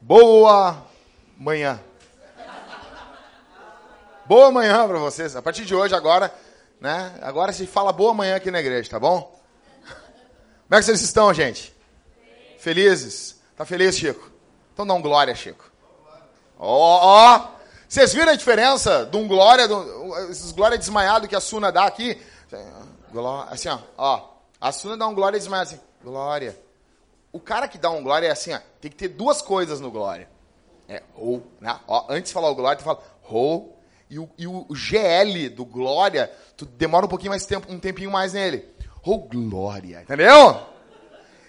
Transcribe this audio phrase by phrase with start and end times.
[0.00, 0.82] Boa
[1.36, 1.78] manhã.
[4.24, 5.36] Boa manhã para vocês.
[5.36, 6.32] A partir de hoje, agora,
[6.80, 7.14] né?
[7.20, 9.20] Agora se fala boa manhã aqui na igreja, tá bom?
[9.20, 11.76] Como é que vocês estão, gente?
[12.58, 13.38] Felizes?
[13.54, 14.30] Tá feliz, Chico?
[14.72, 15.70] Então dá um glória, Chico.
[16.58, 17.55] Ó, ó!
[17.88, 19.66] Vocês viram a diferença de um glória,
[20.30, 22.20] esses glória desmaiado que a Suna dá aqui?
[23.48, 24.28] Assim, ó.
[24.60, 25.80] A Suna dá um glória desmaiado assim.
[26.02, 26.58] Glória.
[27.32, 28.60] O cara que dá um glória é assim, ó.
[28.80, 30.28] Tem que ter duas coisas no glória.
[30.88, 31.78] É, ou, né?
[31.86, 33.76] Ó, antes de falar o glória, tu fala ou.
[34.08, 38.10] E o, e o GL do glória, tu demora um pouquinho mais tempo, um tempinho
[38.10, 38.68] mais nele.
[39.02, 40.60] Ou glória, entendeu?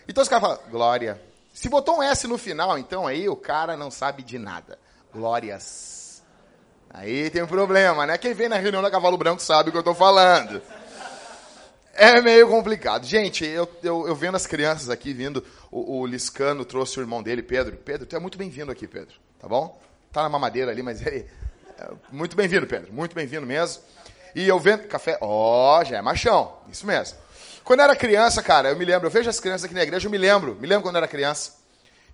[0.07, 1.21] Então os caras falam, glória.
[1.53, 4.79] Se botou um S no final, então aí o cara não sabe de nada.
[5.13, 6.06] Glórias.
[6.97, 8.17] Aí tem um problema, né?
[8.17, 10.59] Quem vem na reunião da Cavalo Branco sabe o que eu tô falando.
[11.93, 13.05] É meio complicado.
[13.05, 17.21] Gente, eu, eu, eu vendo as crianças aqui vindo, o, o, Liscano trouxe o irmão
[17.21, 17.77] dele, Pedro.
[17.77, 19.13] Pedro, tu é muito bem-vindo aqui, Pedro.
[19.39, 19.79] Tá bom?
[20.11, 21.27] Tá na mamadeira ali, mas ele.
[21.77, 22.91] É, muito bem-vindo, Pedro.
[22.91, 23.83] Muito bem-vindo mesmo.
[24.33, 24.87] E eu vendo.
[24.87, 25.19] Café.
[25.21, 26.57] Ó, oh, já é machão.
[26.67, 27.15] Isso mesmo.
[27.63, 29.05] Quando eu era criança, cara, eu me lembro.
[29.05, 30.55] Eu vejo as crianças aqui na igreja, eu me lembro.
[30.55, 31.57] Me lembro quando eu era criança.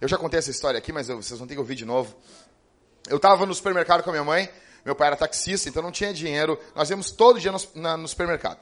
[0.02, 2.14] Eu já contei essa história aqui, mas eu, vocês vão ter que ouvir de novo.
[3.08, 4.50] Eu tava no supermercado com a minha mãe.
[4.86, 6.60] Meu pai era taxista, então não tinha dinheiro.
[6.76, 8.60] Nós íamos todo dia no, na, no supermercado.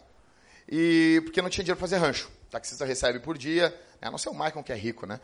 [0.69, 2.29] E porque não tinha dinheiro para fazer rancho.
[2.47, 3.69] O taxista recebe por dia,
[4.01, 4.07] né?
[4.07, 5.19] a não ser o Michael que é rico, né?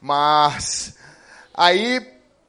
[0.00, 0.96] Mas
[1.52, 2.00] aí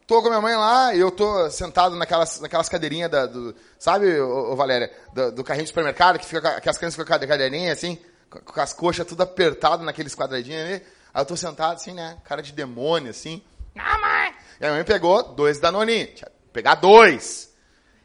[0.06, 3.53] tô com a minha mãe lá e eu tô sentado naquelas, naquelas cadeirinhas da, do,
[3.78, 7.18] sabe, ô, ô Valéria, do, do, carrinho de supermercado que fica que as crianças ficam
[7.18, 10.84] com a cadeirinha assim, com as coxas tudo apertado naqueles quadradinhos ali.
[11.14, 13.44] Aí eu tô sentado assim, né, cara de demônio assim.
[13.75, 14.34] Não, mãe!
[14.62, 16.22] E a mãe pegou dois danoninhos,
[16.53, 17.48] pegar dois.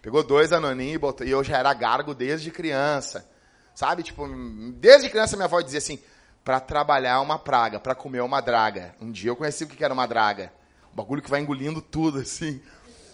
[0.02, 3.24] Pegou dois danoninhos e botou, e eu já era gargo desde criança.
[3.72, 4.02] Sabe?
[4.02, 4.28] Tipo,
[4.74, 5.98] desde criança minha avó dizia assim:
[6.44, 8.94] para trabalhar uma praga, para comer uma draga.
[9.00, 10.52] Um dia eu conheci o que era uma draga.
[10.92, 12.60] Um bagulho que vai engolindo tudo, assim.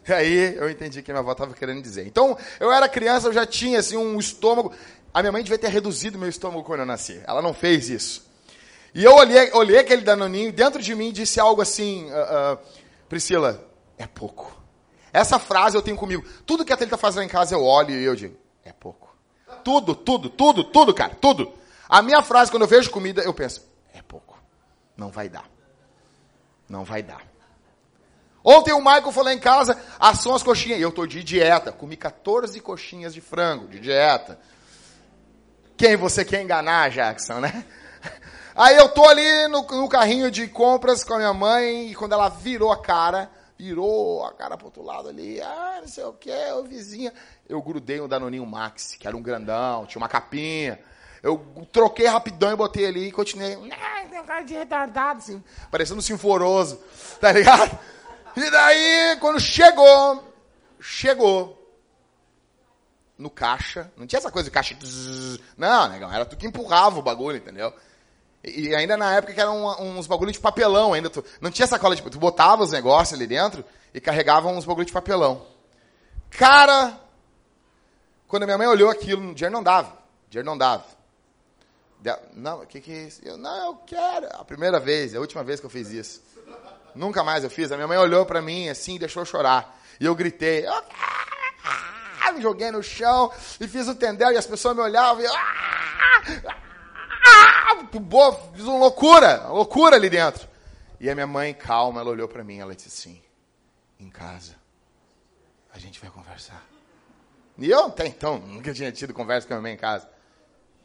[0.08, 2.06] E aí eu entendi o que minha avó estava querendo dizer.
[2.06, 4.72] Então, eu era criança, eu já tinha assim um estômago.
[5.12, 7.20] A minha mãe devia ter reduzido meu estômago quando eu nasci.
[7.26, 8.26] Ela não fez isso.
[8.94, 12.58] E eu olhei, olhei aquele danoninho dentro de mim disse algo assim: uh, uh,
[13.08, 13.62] Priscila,
[13.98, 14.57] é pouco.
[15.12, 16.24] Essa frase eu tenho comigo.
[16.46, 19.14] Tudo que a Thalita faz lá em casa eu olho e eu digo: é pouco.
[19.64, 21.52] Tudo, tudo, tudo, tudo, cara, tudo.
[21.88, 24.38] A minha frase, quando eu vejo comida, eu penso, é pouco.
[24.96, 25.48] Não vai dar.
[26.68, 27.22] Não vai dar.
[28.44, 30.80] Ontem o Michael foi lá em casa, assou as coxinhas.
[30.80, 31.72] Eu tô de dieta.
[31.72, 34.38] Comi 14 coxinhas de frango, de dieta.
[35.76, 37.64] Quem você quer enganar, Jackson, né?
[38.54, 42.12] Aí eu tô ali no, no, carrinho de compras com a minha mãe, e quando
[42.12, 46.12] ela virou a cara, virou a cara pro outro lado ali, ah, não sei o
[46.12, 47.12] que, o vizinho
[47.48, 50.78] eu grudei um Danoninho Max, que era um grandão, tinha uma capinha.
[51.22, 51.38] Eu
[51.72, 53.56] troquei rapidão e botei ali e continuei.
[54.08, 56.80] Tem cara de retardado, assim, parecendo um sinforoso,
[57.20, 57.76] tá ligado?
[58.36, 60.32] E daí, quando chegou,
[60.80, 61.58] chegou
[63.16, 64.76] no caixa, não tinha essa coisa de caixa.
[65.56, 67.72] Não, negão, era tu que empurrava o bagulho, entendeu?
[68.56, 71.78] E ainda na época que eram uns bagulhos de papelão, ainda tu, não tinha essa
[71.78, 72.02] cola de.
[72.02, 75.46] Tu botava os negócios ali dentro e carregava uns bagulhos de papelão.
[76.30, 76.98] Cara,
[78.26, 79.96] quando minha mãe olhou aquilo, dinheiro não dava.
[80.28, 80.84] Dinheiro não dava.
[82.34, 83.20] Não, o que, que é isso?
[83.24, 84.26] Eu, não, eu quero.
[84.34, 86.22] A primeira vez, a última vez que eu fiz isso.
[86.94, 87.72] Nunca mais eu fiz.
[87.72, 89.76] A minha mãe olhou para mim assim e deixou chorar.
[89.98, 91.28] E eu gritei, eu quero!
[92.34, 95.32] Me joguei no chão e fiz o tendel e as pessoas me olhavam e eu.
[97.84, 100.48] Boa, fiz uma loucura, uma loucura ali dentro.
[101.00, 103.22] E a minha mãe, calma, ela olhou para mim, ela disse assim:
[104.00, 104.54] em casa,
[105.72, 106.64] a gente vai conversar.
[107.56, 110.08] E eu até então nunca tinha tido conversa com a minha mãe em casa.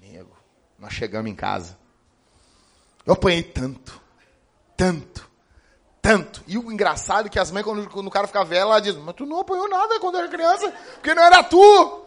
[0.02, 0.36] Nego,
[0.78, 1.78] nós chegamos em casa.
[3.06, 4.02] Eu apanhei tanto,
[4.76, 5.30] tanto,
[6.02, 6.44] tanto.
[6.48, 8.96] E o engraçado é que as mães, quando, quando o cara fica velho, ela diz,
[8.96, 12.04] mas tu não apanhou nada quando era criança, porque não era tu.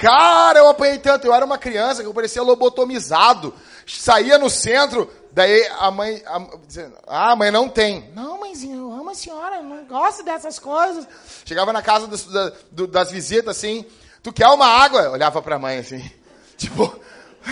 [0.00, 1.26] Cara, eu apanhei tanto.
[1.26, 3.54] Eu era uma criança que eu parecia lobotomizado.
[3.98, 8.10] Saía no centro, daí a mãe, a, dizendo, ah, mãe não tem.
[8.14, 11.06] Não, mãezinha, eu amo a senhora, não gosto dessas coisas.
[11.44, 13.84] Chegava na casa dos, da, do, das visitas, assim,
[14.22, 15.10] tu quer uma água?
[15.10, 16.10] Olhava pra mãe, assim,
[16.56, 16.98] tipo,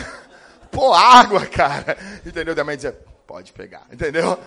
[0.71, 1.97] pô, água, cara.
[2.25, 2.55] Entendeu?
[2.55, 2.93] Da mãe dizia,
[3.27, 4.39] pode pegar, entendeu?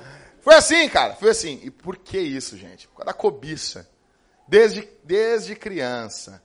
[0.41, 1.59] Foi assim, cara, foi assim.
[1.63, 2.87] E por que isso, gente?
[2.87, 3.87] Por causa da cobiça.
[4.47, 6.41] Desde, desde criança.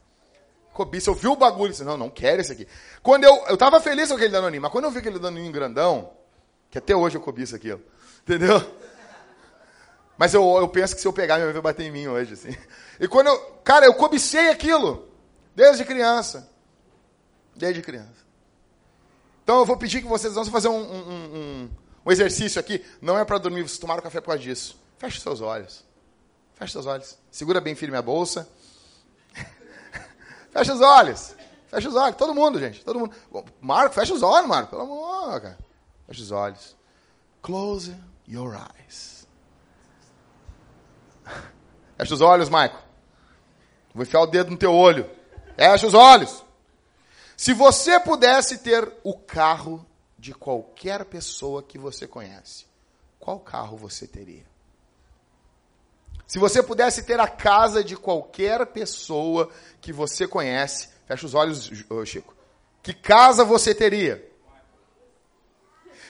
[0.76, 1.08] Cobiça.
[1.08, 2.68] Eu vi o bagulho disse, não, não quero esse aqui.
[3.02, 6.12] Quando eu, eu tava feliz com aquele danoninho, mas quando eu vi aquele danoninho grandão,
[6.70, 7.80] que até hoje eu cobiço aquilo,
[8.22, 8.62] entendeu?
[10.18, 12.34] Mas eu, eu penso que se eu pegar, minha mãe vai bater em mim hoje,
[12.34, 12.54] assim.
[13.00, 15.08] E quando eu, cara, eu cobicei aquilo,
[15.54, 16.46] desde criança.
[17.54, 18.26] Desde criança.
[19.42, 21.70] Então eu vou pedir que vocês vão fazer um, um, um,
[22.04, 22.84] um exercício aqui.
[23.00, 24.78] Não é para dormir, vocês tomaram café por causa disso.
[24.98, 25.82] Feche seus olhos.
[26.54, 27.16] Feche seus olhos.
[27.30, 28.46] Segura bem firme a bolsa.
[30.56, 31.36] Fecha os olhos.
[31.68, 32.16] Fecha os olhos.
[32.16, 32.84] Todo mundo, gente.
[32.84, 33.14] Todo mundo.
[33.60, 34.70] Marco, fecha os olhos, Marco.
[34.70, 35.58] Pelo amor, cara.
[36.06, 36.76] Fecha os olhos.
[37.42, 37.94] Close
[38.26, 39.26] your eyes.
[41.96, 42.78] Fecha os olhos, Maico.
[43.94, 45.10] Vou enfiar o dedo no teu olho.
[45.56, 46.44] Fecha os olhos.
[47.36, 49.84] Se você pudesse ter o carro
[50.18, 52.66] de qualquer pessoa que você conhece,
[53.18, 54.44] qual carro você teria?
[56.26, 59.50] Se você pudesse ter a casa de qualquer pessoa
[59.80, 61.70] que você conhece, fecha os olhos,
[62.04, 62.34] Chico.
[62.82, 64.24] Que casa você teria?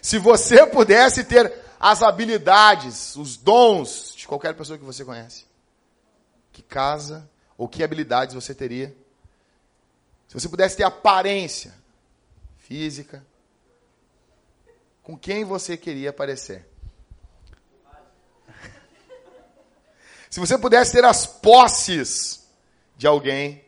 [0.00, 5.44] Se você pudesse ter as habilidades, os dons de qualquer pessoa que você conhece,
[6.52, 7.28] que casa
[7.58, 8.96] ou que habilidades você teria?
[10.28, 11.74] Se você pudesse ter aparência
[12.58, 13.24] física,
[15.02, 16.66] com quem você queria parecer?
[20.36, 22.46] Se você pudesse ter as posses
[22.94, 23.64] de alguém,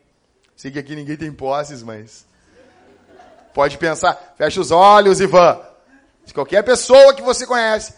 [0.55, 2.27] sei que aqui ninguém tem posses, mas
[3.55, 5.59] pode pensar, fecha os olhos, Ivan.
[6.23, 7.95] De qualquer pessoa que você conhece,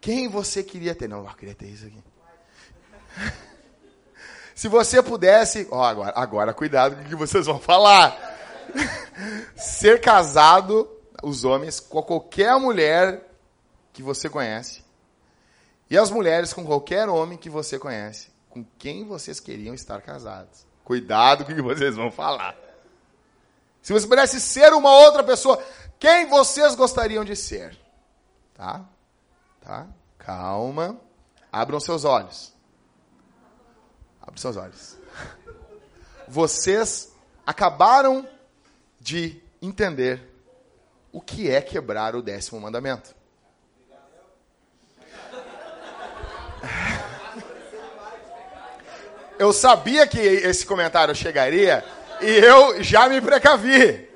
[0.00, 1.08] quem você queria ter?
[1.08, 2.00] Não, eu queria ter isso aqui.
[4.54, 8.16] Se você pudesse, ó, agora, agora cuidado com o que vocês vão falar.
[9.56, 10.88] Ser casado,
[11.24, 13.28] os homens, com qualquer mulher
[13.92, 14.85] que você conhece,
[15.88, 20.66] e as mulheres com qualquer homem que você conhece, com quem vocês queriam estar casados.
[20.84, 22.56] Cuidado com o que vocês vão falar.
[23.82, 25.62] Se você pudesse ser uma outra pessoa,
[25.98, 27.78] quem vocês gostariam de ser?
[28.54, 28.84] Tá?
[29.60, 29.86] Tá?
[30.18, 31.00] Calma.
[31.52, 32.52] Abram seus olhos.
[34.20, 34.96] Abram seus olhos.
[36.28, 37.12] Vocês
[37.46, 38.28] acabaram
[39.00, 40.32] de entender
[41.12, 43.15] o que é quebrar o décimo mandamento.
[49.38, 51.84] Eu sabia que esse comentário chegaria
[52.20, 54.08] e eu já me precavi.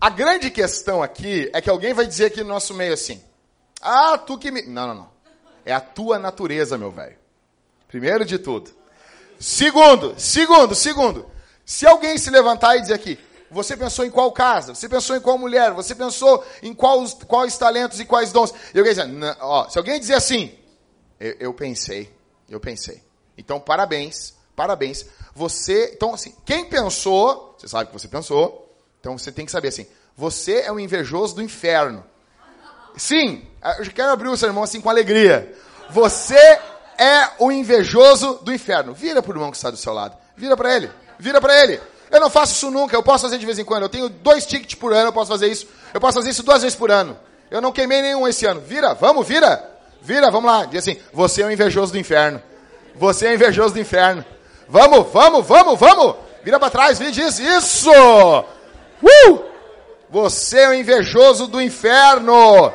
[0.00, 3.22] A grande questão aqui é que alguém vai dizer aqui no nosso meio assim:
[3.80, 4.62] Ah, tu que me.
[4.62, 5.10] Não, não, não.
[5.64, 7.18] É a tua natureza, meu velho.
[7.86, 8.70] Primeiro de tudo.
[9.38, 11.30] Segundo, segundo, segundo.
[11.64, 13.18] Se alguém se levantar e dizer aqui,
[13.50, 14.74] você pensou em qual casa?
[14.74, 15.72] Você pensou em qual mulher?
[15.72, 18.54] Você pensou em quais, quais talentos e quais dons?
[18.74, 20.56] E alguém dizer, ó, se alguém dizer assim,
[21.18, 22.10] eu, eu pensei,
[22.48, 23.02] eu pensei.
[23.40, 25.06] Então, parabéns, parabéns.
[25.34, 28.70] Você, então assim, quem pensou, você sabe que você pensou,
[29.00, 32.04] então você tem que saber assim, você é um invejoso do inferno.
[32.96, 33.46] Sim,
[33.78, 35.54] eu quero abrir o sermão assim com alegria.
[35.88, 36.36] Você
[36.98, 38.92] é o invejoso do inferno.
[38.92, 40.16] Vira para o irmão que está do seu lado.
[40.36, 40.90] Vira para ele.
[41.18, 41.80] Vira para ele.
[42.10, 43.84] Eu não faço isso nunca, eu posso fazer de vez em quando.
[43.84, 45.66] Eu tenho dois tickets por ano, eu posso fazer isso.
[45.94, 47.16] Eu posso fazer isso duas vezes por ano.
[47.50, 48.60] Eu não queimei nenhum esse ano.
[48.60, 49.70] Vira, vamos, vira.
[50.02, 50.66] Vira, vamos lá.
[50.66, 52.42] Diz assim, você é o invejoso do inferno.
[52.96, 54.24] Você é invejoso do inferno.
[54.68, 56.16] Vamos, vamos, vamos, vamos.
[56.42, 57.90] Vira para trás, vira e diz isso.
[57.90, 59.50] Uh!
[60.08, 62.72] Você é o invejoso do inferno.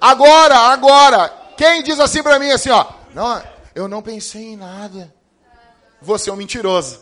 [0.00, 3.42] Agora, agora, quem diz assim para mim assim, ó, não,
[3.74, 5.12] eu não pensei em nada.
[6.00, 7.00] Você é um mentiroso.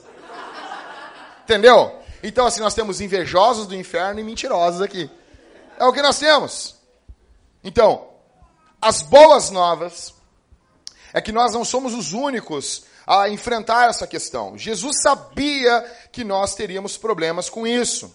[1.45, 1.97] Entendeu?
[2.23, 5.09] Então assim, nós temos invejosos do inferno e mentirosos aqui.
[5.79, 6.77] É o que nós temos.
[7.63, 8.09] Então,
[8.83, 10.13] as boas novas
[11.13, 14.57] é que nós não somos os únicos a enfrentar essa questão.
[14.57, 18.15] Jesus sabia que nós teríamos problemas com isso.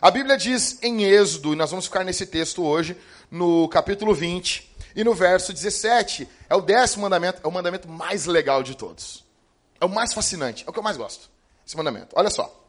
[0.00, 2.96] A Bíblia diz em Êxodo, e nós vamos ficar nesse texto hoje,
[3.30, 8.26] no capítulo 20 e no verso 17, é o décimo mandamento, é o mandamento mais
[8.26, 9.24] legal de todos.
[9.80, 11.30] É o mais fascinante, é o que eu mais gosto.
[11.66, 12.08] Esse mandamento.
[12.14, 12.61] Olha só.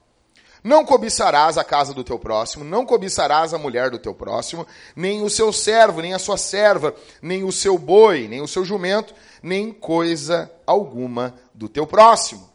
[0.64, 4.66] Não cobiçarás a casa do teu próximo, não cobiçarás a mulher do teu próximo,
[4.96, 8.64] nem o seu servo, nem a sua serva, nem o seu boi, nem o seu
[8.64, 12.50] jumento, nem coisa alguma do teu próximo.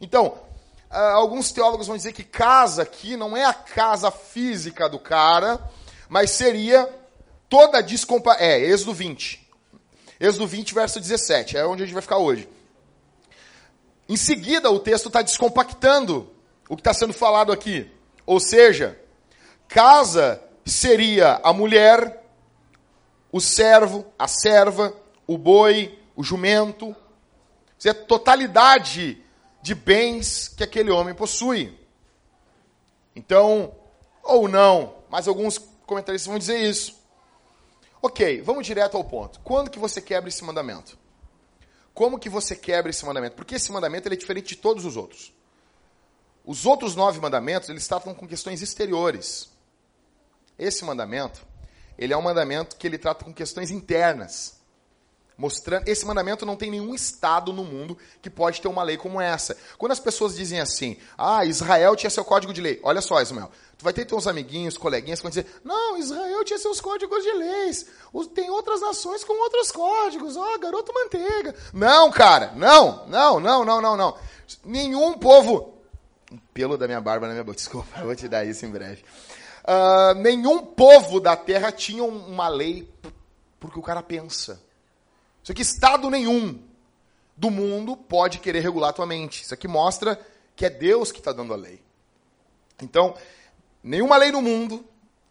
[0.00, 0.34] Então,
[0.88, 5.58] ah, alguns teólogos vão dizer que casa aqui não é a casa física do cara,
[6.08, 6.88] mas seria
[7.48, 8.36] toda a descompa...
[8.38, 9.50] É, Êxodo 20.
[10.20, 11.56] Êxodo 20, verso 17.
[11.56, 12.48] É onde a gente vai ficar hoje.
[14.08, 16.30] Em seguida, o texto está descompactando
[16.68, 17.90] o que está sendo falado aqui.
[18.24, 19.00] Ou seja,
[19.68, 22.24] casa seria a mulher,
[23.30, 24.94] o servo, a serva,
[25.26, 26.94] o boi, o jumento.
[27.78, 29.22] Isso é a totalidade
[29.62, 31.78] de bens que aquele homem possui.
[33.14, 33.74] Então,
[34.22, 36.96] ou não, mas alguns comentaristas vão dizer isso.
[38.02, 39.40] Ok, vamos direto ao ponto.
[39.40, 40.98] Quando que você quebra esse mandamento?
[41.94, 43.36] Como que você quebra esse mandamento?
[43.36, 45.32] Porque esse mandamento é diferente de todos os outros.
[46.46, 49.50] Os outros nove mandamentos, eles tratam com questões exteriores.
[50.56, 51.44] Esse mandamento,
[51.98, 54.54] ele é um mandamento que ele trata com questões internas.
[55.36, 59.20] Mostrando, esse mandamento não tem nenhum estado no mundo que pode ter uma lei como
[59.20, 59.54] essa.
[59.76, 62.80] Quando as pessoas dizem assim, ah, Israel tinha seu código de lei.
[62.82, 66.58] Olha só, Ismael, tu vai ter teus amiguinhos, coleguinhas que vão dizer, não, Israel tinha
[66.58, 67.86] seus códigos de leis.
[68.34, 70.36] Tem outras nações com outros códigos.
[70.36, 71.54] Ó, oh, garoto manteiga.
[71.74, 74.16] Não, cara, não, não, não, não, não, não.
[74.64, 75.75] Nenhum povo...
[76.56, 79.04] Pelo da minha barba na minha boca, desculpa, eu vou te dar isso em breve.
[79.62, 82.90] Uh, nenhum povo da terra tinha uma lei
[83.60, 84.58] porque o cara pensa.
[85.42, 86.58] Isso aqui, Estado nenhum
[87.36, 89.42] do mundo pode querer regular a tua mente.
[89.42, 90.18] Isso aqui mostra
[90.56, 91.78] que é Deus que está dando a lei.
[92.80, 93.14] Então,
[93.82, 94.82] nenhuma lei no mundo.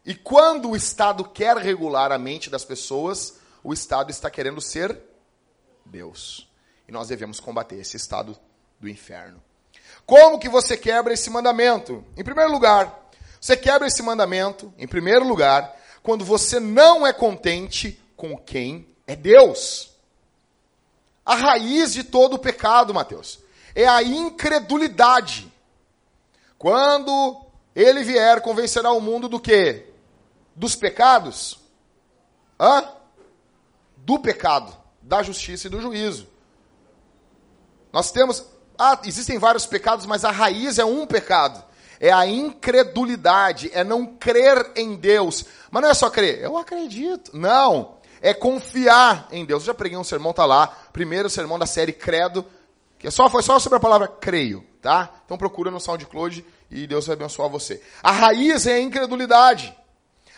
[0.05, 5.01] E quando o Estado quer regular a mente das pessoas, o Estado está querendo ser
[5.83, 6.47] Deus.
[6.87, 8.37] E nós devemos combater esse estado
[8.79, 9.41] do inferno.
[10.05, 12.03] Como que você quebra esse mandamento?
[12.15, 13.09] Em primeiro lugar,
[13.41, 19.15] você quebra esse mandamento, em primeiro lugar, quando você não é contente com quem é
[19.15, 19.91] Deus.
[21.25, 23.39] A raiz de todo o pecado, Mateus,
[23.73, 25.51] é a incredulidade.
[26.57, 27.45] Quando
[27.75, 29.91] ele vier, convencerá o mundo do quê?
[30.55, 31.59] Dos pecados?
[32.59, 32.89] Hã?
[33.97, 36.27] Do pecado, da justiça e do juízo.
[37.91, 38.45] Nós temos.
[38.77, 41.63] Ah, existem vários pecados, mas a raiz é um pecado.
[41.99, 45.45] É a incredulidade, é não crer em Deus.
[45.71, 47.31] Mas não é só crer, eu acredito.
[47.33, 49.61] Não é confiar em Deus.
[49.61, 52.43] Eu já preguei um sermão, tá lá, primeiro sermão da série Credo,
[52.97, 55.11] que é só, foi só sobre a palavra creio, tá?
[55.23, 57.79] Então procura no SoundCloud e Deus vai abençoar você.
[58.01, 59.77] A raiz é a incredulidade.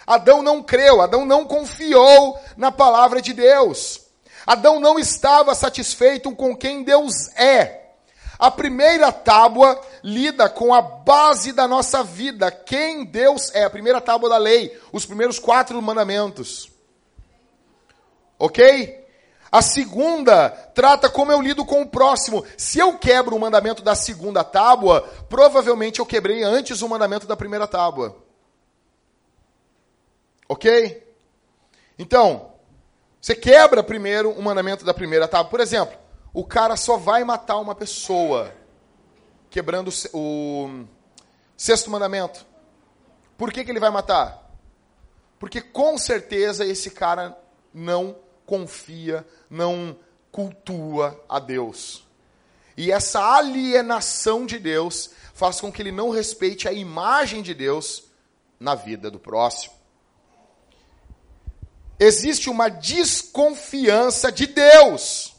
[0.06, 4.01] Adão não creu, Adão não confiou na palavra de Deus.
[4.46, 7.87] Adão não estava satisfeito com quem Deus é.
[8.39, 13.63] A primeira tábua lida com a base da nossa vida, quem Deus é.
[13.63, 16.70] A primeira tábua da lei, os primeiros quatro mandamentos.
[18.38, 19.06] Ok?
[19.51, 22.46] A segunda trata como eu lido com o próximo.
[22.56, 27.36] Se eu quebro o mandamento da segunda tábua, provavelmente eu quebrei antes o mandamento da
[27.36, 28.15] primeira tábua.
[30.48, 31.03] Ok?
[31.98, 32.51] Então,
[33.20, 35.50] você quebra primeiro o mandamento da primeira tábua.
[35.50, 35.98] Por exemplo,
[36.38, 38.53] o cara só vai matar uma pessoa,
[39.50, 40.86] quebrando o
[41.58, 42.46] sexto mandamento.
[43.36, 44.48] Por que, que ele vai matar?
[45.39, 47.36] Porque com certeza esse cara
[47.74, 49.98] não confia, não
[50.32, 52.06] cultua a Deus.
[52.77, 58.03] E essa alienação de Deus faz com que ele não respeite a imagem de Deus
[58.60, 59.74] na vida do próximo.
[62.00, 65.36] Existe uma desconfiança de Deus.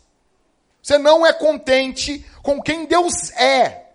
[0.83, 3.87] Você não é contente com quem Deus é.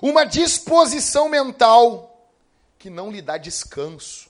[0.00, 2.30] Uma disposição mental
[2.78, 4.26] que não lhe dá descanso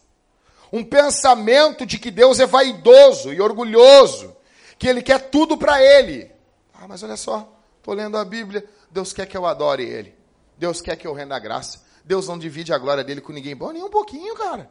[0.73, 4.37] um pensamento de que Deus é vaidoso e orgulhoso,
[4.79, 6.31] que Ele quer tudo para Ele.
[6.75, 10.15] Ah, mas olha só, estou lendo a Bíblia, Deus quer que eu adore Ele.
[10.59, 11.85] Deus quer que eu renda a graça.
[12.05, 13.55] Deus não divide a glória dele com ninguém.
[13.55, 14.71] Bom, nem um pouquinho, cara.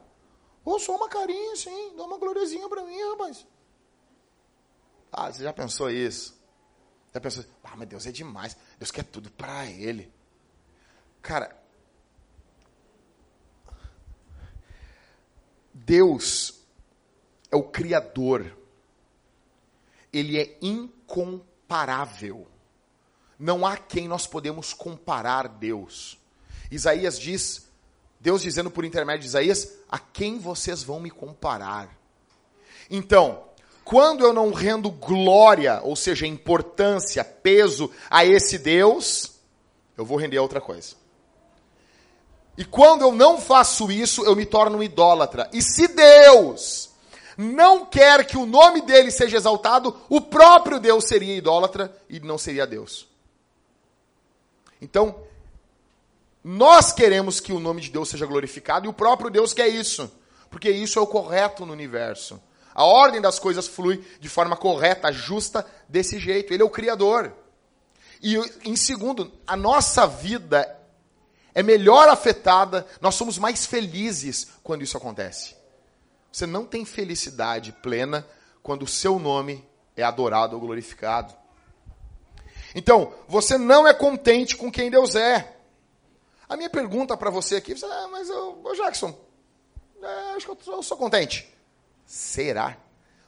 [0.63, 1.93] Ou só uma carinha, sim.
[1.95, 3.45] Dá uma gloriazinha para mim, rapaz.
[5.11, 6.35] Ah, você já pensou isso?
[7.15, 8.57] Já pensou, ah, mas Deus é demais.
[8.77, 10.11] Deus quer tudo para Ele.
[11.21, 11.57] Cara,
[15.73, 16.59] Deus
[17.49, 18.53] é o Criador.
[20.11, 22.45] Ele é incomparável.
[23.39, 26.19] Não há quem nós podemos comparar Deus.
[26.69, 27.69] Isaías diz,
[28.19, 31.97] Deus dizendo por intermédio de Isaías, a quem vocês vão me comparar?
[32.89, 33.47] Então,
[33.85, 39.33] quando eu não rendo glória, ou seja, importância, peso a esse Deus,
[39.95, 40.95] eu vou render a outra coisa.
[42.57, 45.47] E quando eu não faço isso, eu me torno um idólatra.
[45.53, 46.89] E se Deus
[47.37, 52.39] não quer que o nome dele seja exaltado, o próprio Deus seria idólatra e não
[52.39, 53.07] seria Deus.
[54.81, 55.15] Então,
[56.43, 60.11] nós queremos que o nome de Deus seja glorificado e o próprio Deus quer isso,
[60.49, 62.41] porque isso é o correto no universo.
[62.75, 66.53] A ordem das coisas flui de forma correta, justa, desse jeito.
[66.53, 67.31] Ele é o Criador.
[68.21, 70.77] E, em segundo, a nossa vida
[71.53, 75.55] é melhor afetada, nós somos mais felizes quando isso acontece.
[76.29, 78.27] Você não tem felicidade plena
[78.61, 79.65] quando o seu nome
[79.95, 81.33] é adorado ou glorificado.
[82.75, 85.55] Então, você não é contente com quem Deus é.
[86.49, 89.17] A minha pergunta para você aqui, você, ah, mas eu, Jackson,
[90.03, 91.54] é, acho que eu, eu sou contente.
[92.05, 92.77] Será?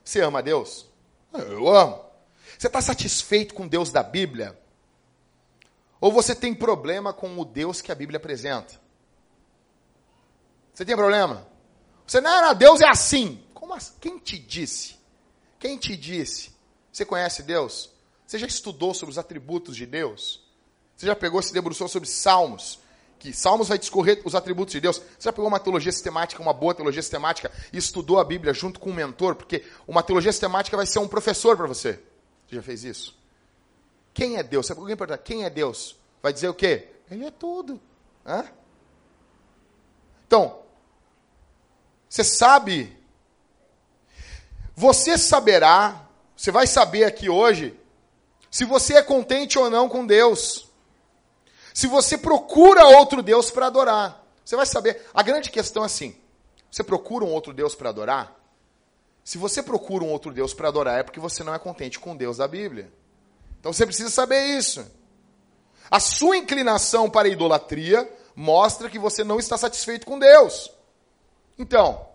[0.04, 0.88] Você ama Deus?
[1.34, 2.06] Eu amo.
[2.58, 4.58] Você está satisfeito com Deus da Bíblia?
[6.00, 8.80] Ou você tem problema com o Deus que a Bíblia apresenta?
[10.74, 11.48] Você tem problema?
[12.06, 13.44] Você não era Deus é assim.
[13.54, 13.94] Como assim?
[14.00, 14.98] Quem te disse?
[15.60, 16.56] Quem te disse?
[16.92, 17.92] Você conhece Deus?
[18.26, 20.46] Você já estudou sobre os atributos de Deus?
[20.96, 22.80] Você já pegou, se debruçou sobre Salmos?
[23.20, 24.98] Que Salmos vai discorrer os atributos de Deus.
[24.98, 28.80] Você já pegou uma teologia sistemática, uma boa teologia sistemática, e estudou a Bíblia junto
[28.80, 29.36] com um mentor?
[29.36, 32.00] Porque uma teologia sistemática vai ser um professor para você.
[32.48, 33.18] Você já fez isso?
[34.14, 34.66] Quem é Deus?
[34.66, 35.96] Se alguém perguntar, quem é Deus?
[36.22, 36.88] Vai dizer o quê?
[37.10, 37.80] Ele é tudo.
[38.26, 38.46] Hã?
[40.28, 40.60] Então,
[42.10, 42.98] você sabe,
[44.76, 47.78] você saberá, você vai saber aqui hoje,
[48.50, 50.67] se você é contente ou não com Deus.
[51.78, 54.26] Se você procura outro Deus para adorar.
[54.44, 55.06] Você vai saber.
[55.14, 56.18] A grande questão é assim:
[56.72, 58.36] você procura um outro Deus para adorar?
[59.24, 62.14] Se você procura um outro Deus para adorar, é porque você não é contente com
[62.14, 62.92] o Deus da Bíblia.
[63.60, 64.92] Então você precisa saber isso.
[65.92, 70.72] A sua inclinação para a idolatria mostra que você não está satisfeito com Deus.
[71.60, 72.08] Então,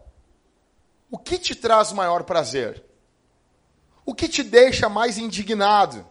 [1.08, 2.84] o que te traz maior prazer?
[4.04, 6.04] O que te deixa mais indignado?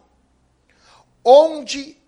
[1.22, 2.00] Onde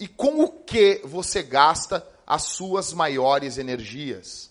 [0.00, 4.50] e com o que você gasta as suas maiores energias?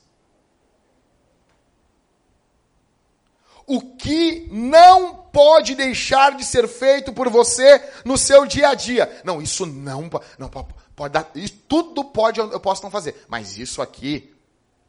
[3.66, 9.22] O que não pode deixar de ser feito por você no seu dia a dia?
[9.24, 10.50] Não, isso não, não
[10.96, 14.34] pode dar, isso tudo pode eu posso não fazer, mas isso aqui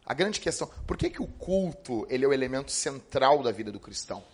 [0.05, 3.71] a grande questão, por que, que o culto ele é o elemento central da vida
[3.71, 4.25] do cristão?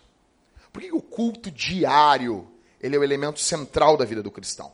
[0.73, 2.47] Por que, que o culto diário
[2.81, 4.71] ele é o elemento central da vida do cristão?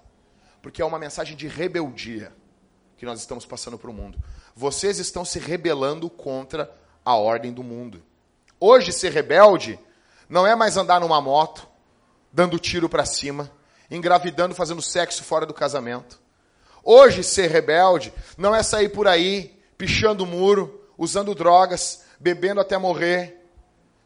[0.63, 2.33] Porque é uma mensagem de rebeldia
[2.97, 4.17] que nós estamos passando para o mundo.
[4.55, 8.01] Vocês estão se rebelando contra a ordem do mundo.
[8.57, 9.77] Hoje, ser rebelde
[10.29, 11.67] não é mais andar numa moto,
[12.31, 13.51] dando tiro para cima,
[13.91, 16.17] engravidando, fazendo sexo fora do casamento.
[16.81, 22.77] Hoje, ser rebelde não é sair por aí, pichando o muro, usando drogas, bebendo até
[22.77, 23.45] morrer.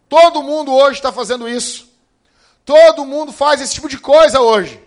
[0.10, 1.88] Todo mundo hoje está fazendo isso.
[2.65, 4.87] Todo mundo faz esse tipo de coisa hoje.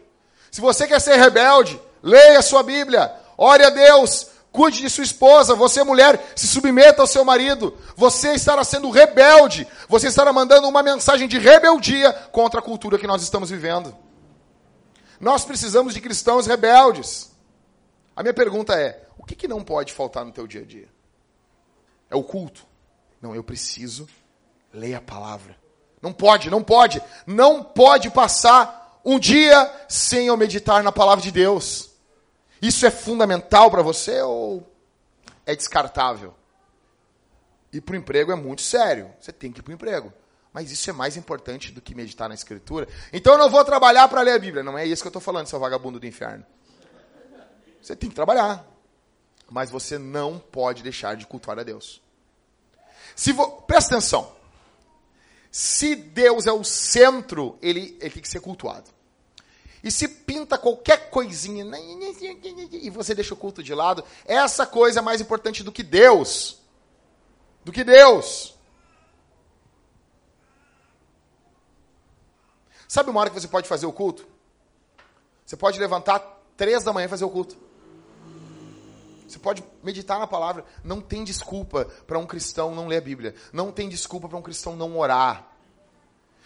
[0.51, 5.55] Se você quer ser rebelde, leia sua Bíblia, ore a Deus, cuide de sua esposa.
[5.55, 7.77] Você, mulher, se submeta ao seu marido.
[7.97, 9.67] Você estará sendo rebelde.
[9.89, 13.95] Você estará mandando uma mensagem de rebeldia contra a cultura que nós estamos vivendo.
[15.21, 17.31] Nós precisamos de cristãos rebeldes.
[18.17, 20.89] A minha pergunta é: o que, que não pode faltar no teu dia a dia?
[22.11, 22.67] É o culto.
[23.21, 24.09] Não, eu preciso
[24.73, 25.57] ler a palavra.
[26.01, 31.31] Não pode, não pode, não pode passar um dia sem eu meditar na palavra de
[31.31, 31.91] Deus.
[32.61, 34.71] Isso é fundamental para você ou
[35.47, 36.35] é descartável?
[37.73, 39.11] Ir para o emprego é muito sério.
[39.21, 40.13] Você tem que ir para o emprego.
[40.53, 42.89] Mas isso é mais importante do que meditar na Escritura.
[43.13, 44.63] Então eu não vou trabalhar para ler a Bíblia.
[44.63, 46.45] Não é isso que eu estou falando, seu vagabundo do inferno.
[47.81, 48.67] Você tem que trabalhar
[49.51, 52.01] mas você não pode deixar de cultuar a Deus.
[53.17, 53.63] Se vo...
[53.63, 54.33] Presta atenção.
[55.51, 58.91] Se Deus é o centro, ele, ele tem que ser cultuado.
[59.83, 61.65] E se pinta qualquer coisinha
[62.73, 66.61] e você deixa o culto de lado, essa coisa é mais importante do que Deus.
[67.65, 68.55] Do que Deus.
[72.87, 74.27] Sabe uma hora que você pode fazer o culto?
[75.47, 76.19] Você pode levantar
[76.57, 77.57] três da manhã e fazer o culto.
[79.31, 80.65] Você pode meditar na palavra.
[80.83, 83.35] Não tem desculpa para um cristão não ler a Bíblia.
[83.53, 85.47] Não tem desculpa para um cristão não orar.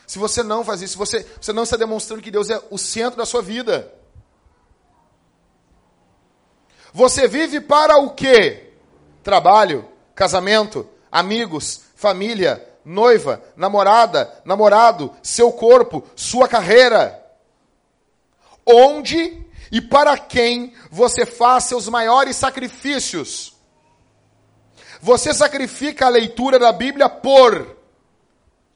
[0.06, 3.16] Se você não faz isso, você, você não está demonstrando que Deus é o centro
[3.16, 3.90] da sua vida.
[6.92, 8.74] Você vive para o quê?
[9.22, 17.24] Trabalho, casamento, amigos, família, noiva, namorada, namorado, seu corpo, sua carreira.
[18.66, 19.43] Onde
[19.74, 23.56] e para quem você faz seus maiores sacrifícios.
[25.00, 27.76] Você sacrifica a leitura da Bíblia por.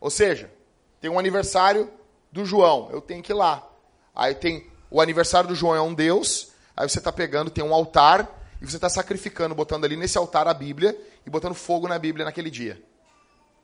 [0.01, 0.53] Ou seja,
[1.01, 1.89] tem um aniversário
[2.33, 3.65] do João, eu tenho que ir lá.
[4.13, 7.73] Aí tem o aniversário do João é um Deus, aí você está pegando, tem um
[7.73, 8.29] altar,
[8.61, 12.25] e você está sacrificando, botando ali nesse altar a Bíblia e botando fogo na Bíblia
[12.25, 12.83] naquele dia.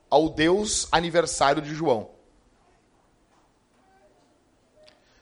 [0.09, 2.11] Ao Deus aniversário de João.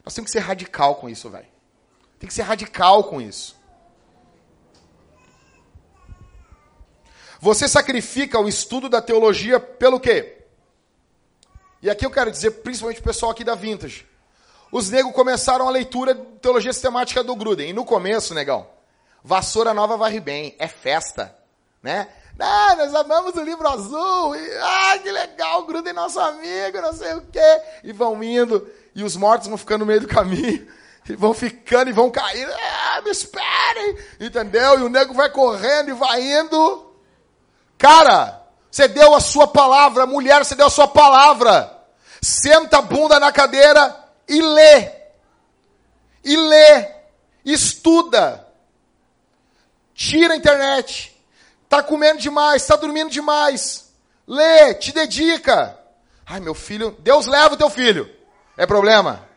[0.04, 1.51] Nós temos que ser radical com isso, velho.
[2.22, 3.56] Tem que ser radical com isso.
[7.40, 10.44] Você sacrifica o estudo da teologia pelo quê?
[11.82, 14.06] E aqui eu quero dizer, principalmente o pessoal aqui da Vintage.
[14.70, 17.70] Os negros começaram a leitura de teologia sistemática do Gruden.
[17.70, 18.68] E no começo, negão,
[19.24, 21.36] vassoura nova varre bem, é festa,
[21.82, 22.06] né?
[22.38, 26.92] Ah, nós amamos o livro azul, e, ah, que legal, Gruden é nosso amigo, não
[26.92, 27.62] sei o quê.
[27.82, 30.68] E vão indo, e os mortos vão ficando no meio do caminho.
[31.08, 32.52] E vão ficando e vão caindo.
[32.52, 33.98] Ah, me esperem!
[34.20, 34.78] Entendeu?
[34.78, 36.94] E o nego vai correndo e vai indo.
[37.76, 41.78] Cara, você deu a sua palavra, mulher, você deu a sua palavra.
[42.20, 43.96] Senta a bunda na cadeira
[44.28, 44.90] e lê.
[46.24, 46.88] E lê.
[47.44, 48.46] Estuda.
[49.94, 51.12] Tira a internet.
[51.68, 53.92] Tá comendo demais, tá dormindo demais.
[54.26, 55.76] Lê, te dedica.
[56.24, 58.08] Ai, meu filho, Deus leva o teu filho.
[58.56, 59.28] É problema?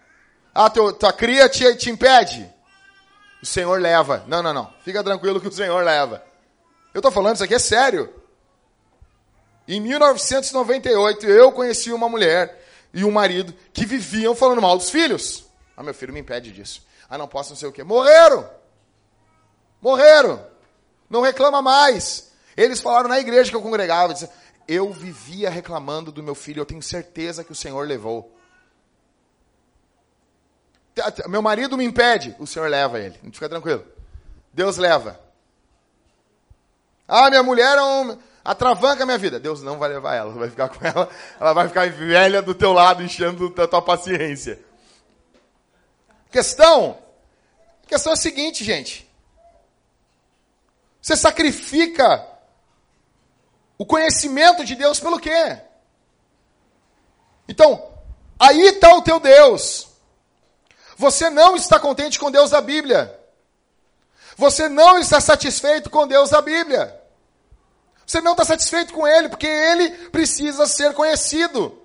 [0.57, 2.49] Ah, tua cria te, te impede?
[3.43, 4.23] O Senhor leva.
[4.25, 4.73] Não, não, não.
[4.85, 6.23] Fica tranquilo que o Senhor leva.
[6.93, 8.09] Eu estou falando, isso aqui é sério.
[9.67, 12.63] Em 1998, eu conheci uma mulher
[12.93, 15.45] e um marido que viviam falando mal dos filhos.
[15.75, 16.85] Ah, meu filho me impede disso.
[17.09, 17.83] Ah, não posso não sei o quê.
[17.83, 18.49] Morreram.
[19.81, 20.47] Morreram.
[21.09, 22.31] Não reclama mais.
[22.55, 24.13] Eles falaram na igreja que eu congregava.
[24.13, 24.31] Disseram,
[24.67, 28.34] eu vivia reclamando do meu filho, eu tenho certeza que o Senhor levou.
[31.27, 33.19] Meu marido me impede, o Senhor leva ele.
[33.31, 33.85] Fica tranquilo.
[34.53, 35.19] Deus leva.
[37.07, 39.39] Ah, minha mulher é um, atravanca a minha vida.
[39.39, 41.09] Deus não vai levar ela, vai ficar com ela.
[41.39, 44.63] Ela vai ficar velha do teu lado, enchendo da tua paciência.
[46.31, 46.97] Questão,
[47.83, 49.09] a questão é a seguinte, gente.
[51.01, 52.25] Você sacrifica
[53.77, 55.59] o conhecimento de Deus pelo quê?
[57.47, 57.91] Então,
[58.39, 59.94] aí está o teu Deus.
[60.97, 63.19] Você não está contente com Deus da Bíblia.
[64.37, 67.01] Você não está satisfeito com Deus da Bíblia.
[68.05, 71.81] Você não está satisfeito com Ele, porque Ele precisa ser conhecido.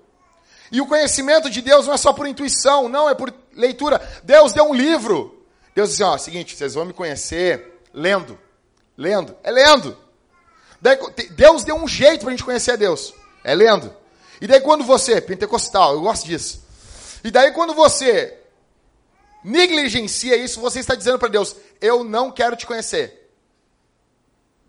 [0.71, 4.01] E o conhecimento de Deus não é só por intuição, não, é por leitura.
[4.23, 5.45] Deus deu um livro.
[5.75, 8.39] Deus disse, ó, seguinte, vocês vão me conhecer lendo.
[8.97, 9.35] Lendo.
[9.43, 9.97] É lendo.
[10.81, 10.97] Daí,
[11.31, 13.13] Deus deu um jeito para a gente conhecer a Deus.
[13.43, 13.93] É lendo.
[14.39, 16.65] E daí quando você, pentecostal, eu gosto disso.
[17.23, 18.40] E daí quando você
[19.43, 23.31] negligencia isso, você está dizendo para Deus: Eu não quero te conhecer.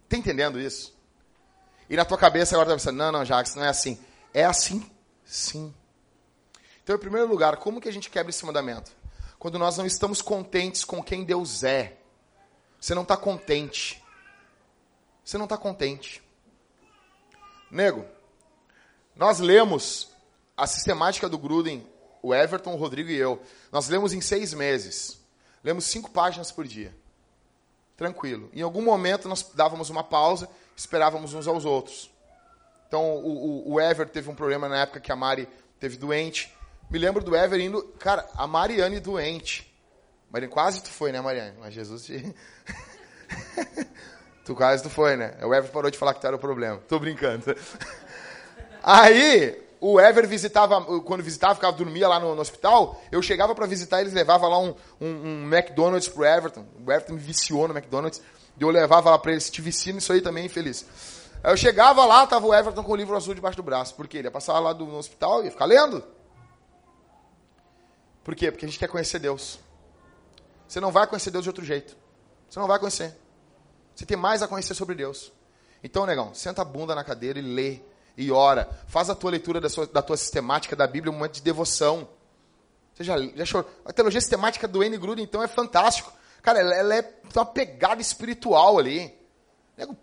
[0.04, 0.94] Está entendendo isso?
[1.88, 3.98] E na tua cabeça agora está pensando: Não, não, Jacques, não é assim.
[4.32, 4.88] É assim?
[5.24, 5.74] Sim.
[6.82, 8.90] Então, em primeiro lugar, como que a gente quebra esse mandamento?
[9.38, 11.96] Quando nós não estamos contentes com quem Deus é.
[12.80, 14.02] Você não está contente.
[15.24, 16.22] Você não está contente.
[17.70, 18.04] Nego,
[19.14, 20.10] nós lemos
[20.56, 21.86] a sistemática do Gruden
[22.22, 25.20] o Everton, o Rodrigo e eu, nós lemos em seis meses.
[25.62, 26.94] Lemos cinco páginas por dia.
[27.96, 28.48] Tranquilo.
[28.52, 32.10] Em algum momento nós dávamos uma pausa, esperávamos uns aos outros.
[32.88, 36.54] Então o, o, o Ever teve um problema na época que a Mari teve doente.
[36.90, 37.82] Me lembro do Ever indo.
[37.98, 39.72] Cara, a Mariane doente.
[40.30, 41.56] Mariane, quase tu foi, né, Mariane?
[41.58, 42.34] Mas Jesus te.
[44.44, 45.36] tu quase tu foi, né?
[45.42, 46.78] O Ever parou de falar que tu era o problema.
[46.88, 47.44] Tô brincando.
[48.82, 53.66] Aí, o Ever visitava, quando visitava, ficava, dormia lá no, no hospital, eu chegava para
[53.66, 56.64] visitar, eles levavam lá um, um, um, McDonald's pro Everton.
[56.86, 58.22] O Everton me viciou no McDonald's.
[58.56, 60.86] E eu levava lá para ele, se te vicia nisso aí também, infeliz.
[61.42, 63.92] Aí eu chegava lá, tava o Everton com o livro azul debaixo do braço.
[63.96, 64.18] Por quê?
[64.18, 66.04] Ele ia passar lá do, no hospital e ia ficar lendo.
[68.22, 68.52] Por quê?
[68.52, 69.58] Porque a gente quer conhecer Deus.
[70.68, 71.96] Você não vai conhecer Deus de outro jeito.
[72.48, 73.16] Você não vai conhecer.
[73.96, 75.32] Você tem mais a conhecer sobre Deus.
[75.82, 77.80] Então, negão, senta a bunda na cadeira e lê
[78.16, 78.68] e ora.
[78.86, 82.08] Faz a tua leitura da, sua, da tua sistemática da Bíblia um momento de devoção.
[82.94, 83.64] Você já, já achou?
[83.84, 84.96] A teologia sistemática do N.
[84.98, 86.12] Gruden, então, é fantástico.
[86.42, 89.14] Cara, ela, ela é uma pegada espiritual ali.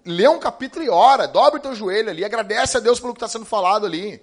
[0.04, 3.18] Lê um capítulo e ora, dobre o teu joelho ali, agradece a Deus pelo que
[3.18, 4.22] está sendo falado ali.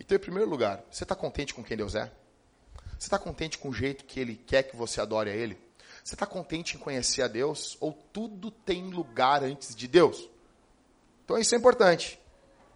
[0.00, 2.10] Então, em primeiro lugar, você está contente com quem Deus é?
[2.98, 5.56] Você está contente com o jeito que Ele quer que você adore a Ele?
[6.02, 7.76] Você está contente em conhecer a Deus?
[7.80, 10.28] Ou tudo tem lugar antes de Deus?
[11.24, 12.18] Então, isso é importante.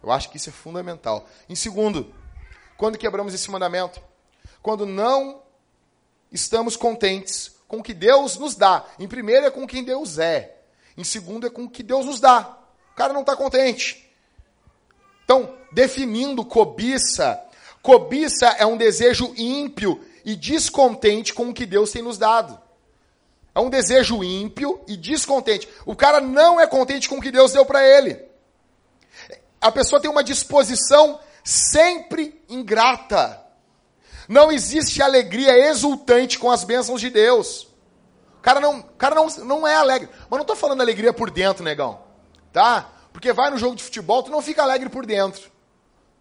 [0.07, 1.27] Eu acho que isso é fundamental.
[1.49, 2.15] Em segundo,
[2.77, 4.01] quando quebramos esse mandamento?
[4.61, 5.41] Quando não
[6.31, 8.85] estamos contentes com o que Deus nos dá.
[8.97, 10.61] Em primeiro é com quem Deus é.
[10.95, 12.57] Em segundo é com o que Deus nos dá.
[12.93, 14.09] O cara não está contente.
[15.25, 17.43] Então, definindo cobiça,
[17.81, 22.57] cobiça é um desejo ímpio e descontente com o que Deus tem nos dado.
[23.53, 25.67] É um desejo ímpio e descontente.
[25.85, 28.26] O cara não é contente com o que Deus deu para ele
[29.67, 33.41] a pessoa tem uma disposição sempre ingrata.
[34.27, 37.67] Não existe alegria exultante com as bênçãos de Deus.
[38.37, 40.09] O cara não, cara não, não é alegre.
[40.29, 41.99] Mas não estou falando alegria por dentro, negão.
[42.51, 42.89] Tá?
[43.13, 45.51] Porque vai no jogo de futebol, tu não fica alegre por dentro.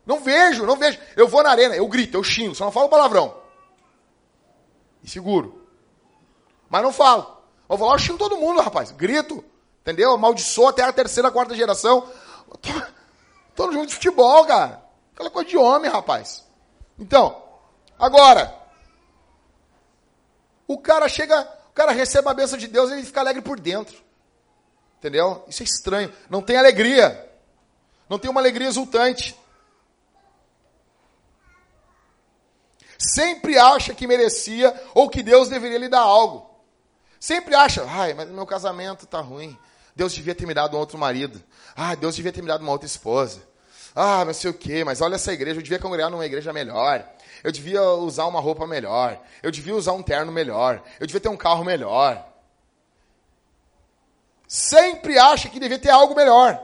[0.04, 0.98] Não vejo, não vejo.
[1.16, 3.34] Eu vou na arena, eu grito, eu xingo, só não falo palavrão.
[5.02, 5.66] E seguro.
[6.68, 7.36] Mas não falo.
[7.68, 8.92] Eu vou lá, eu xingo todo mundo, rapaz.
[8.92, 9.44] Grito,
[9.82, 10.12] entendeu?
[10.12, 12.08] Amaldiçoa até a terceira, quarta geração.
[13.56, 14.82] Tô no jogo de futebol, cara.
[15.14, 16.44] Aquela coisa de homem, rapaz.
[16.98, 17.42] Então,
[17.98, 18.54] agora.
[20.68, 21.40] O cara chega,
[21.70, 23.96] o cara recebe a bênção de Deus e ele fica alegre por dentro.
[24.98, 25.42] Entendeu?
[25.48, 26.12] Isso é estranho.
[26.28, 27.30] Não tem alegria.
[28.08, 29.34] Não tem uma alegria exultante.
[32.98, 36.50] Sempre acha que merecia ou que Deus deveria lhe dar algo.
[37.18, 39.58] Sempre acha, ai, mas meu casamento tá ruim.
[39.96, 41.42] Deus devia ter me dado um outro marido.
[41.74, 43.40] Ah, Deus devia ter me dado uma outra esposa.
[43.94, 47.08] Ah, não sei o quê, mas olha essa igreja, eu devia congregar numa igreja melhor.
[47.42, 49.18] Eu devia usar uma roupa melhor.
[49.42, 50.82] Eu devia usar um terno melhor.
[51.00, 52.26] Eu devia ter um carro melhor.
[54.46, 56.62] Sempre acha que devia ter algo melhor.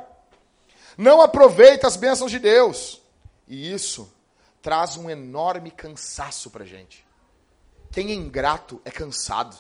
[0.99, 3.01] Não aproveita as bênçãos de Deus.
[3.49, 4.13] E isso
[4.61, 7.05] traz um enorme cansaço para gente.
[7.91, 9.57] Quem é ingrato é cansado.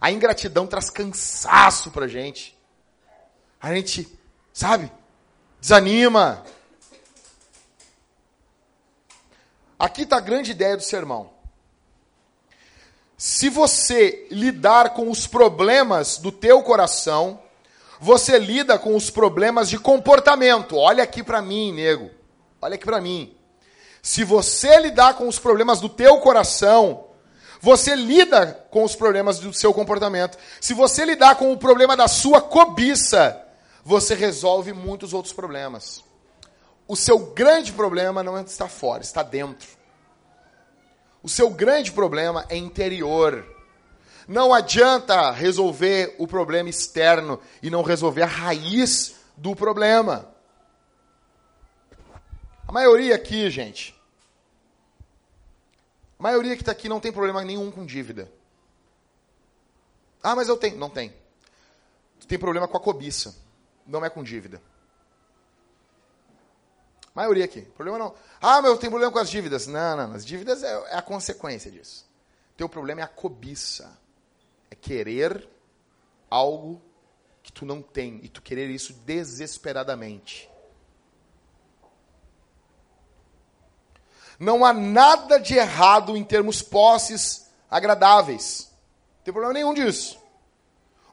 [0.00, 2.55] A ingratidão traz cansaço para gente.
[3.66, 4.08] A gente,
[4.52, 4.92] sabe,
[5.60, 6.44] desanima.
[9.76, 11.30] Aqui está a grande ideia do sermão.
[13.18, 17.42] Se você lidar com os problemas do teu coração,
[17.98, 20.76] você lida com os problemas de comportamento.
[20.76, 22.08] Olha aqui para mim, nego.
[22.62, 23.36] Olha aqui para mim.
[24.00, 27.08] Se você lidar com os problemas do teu coração,
[27.60, 30.38] você lida com os problemas do seu comportamento.
[30.60, 33.42] Se você lidar com o problema da sua cobiça,
[33.86, 36.02] você resolve muitos outros problemas.
[36.88, 39.68] O seu grande problema não está fora, está dentro.
[41.22, 43.46] O seu grande problema é interior.
[44.26, 50.34] Não adianta resolver o problema externo e não resolver a raiz do problema.
[52.66, 53.96] A maioria aqui, gente,
[56.18, 58.28] a maioria que está aqui não tem problema nenhum com dívida.
[60.20, 60.76] Ah, mas eu tenho.
[60.76, 61.14] Não tem.
[62.18, 63.45] Tu tem problema com a cobiça.
[63.86, 64.60] Não é com dívida.
[67.14, 67.62] A maioria aqui.
[67.62, 68.14] Problema não.
[68.40, 69.66] Ah, mas eu tenho problema com as dívidas.
[69.66, 70.12] Não, não.
[70.12, 72.06] As dívidas é, é a consequência disso.
[72.56, 73.98] Teu problema é a cobiça.
[74.70, 75.48] É querer
[76.28, 76.82] algo
[77.42, 78.20] que tu não tem.
[78.22, 80.50] E tu querer isso desesperadamente.
[84.38, 88.70] Não há nada de errado em termos posses agradáveis.
[89.18, 90.20] Não tem problema nenhum disso.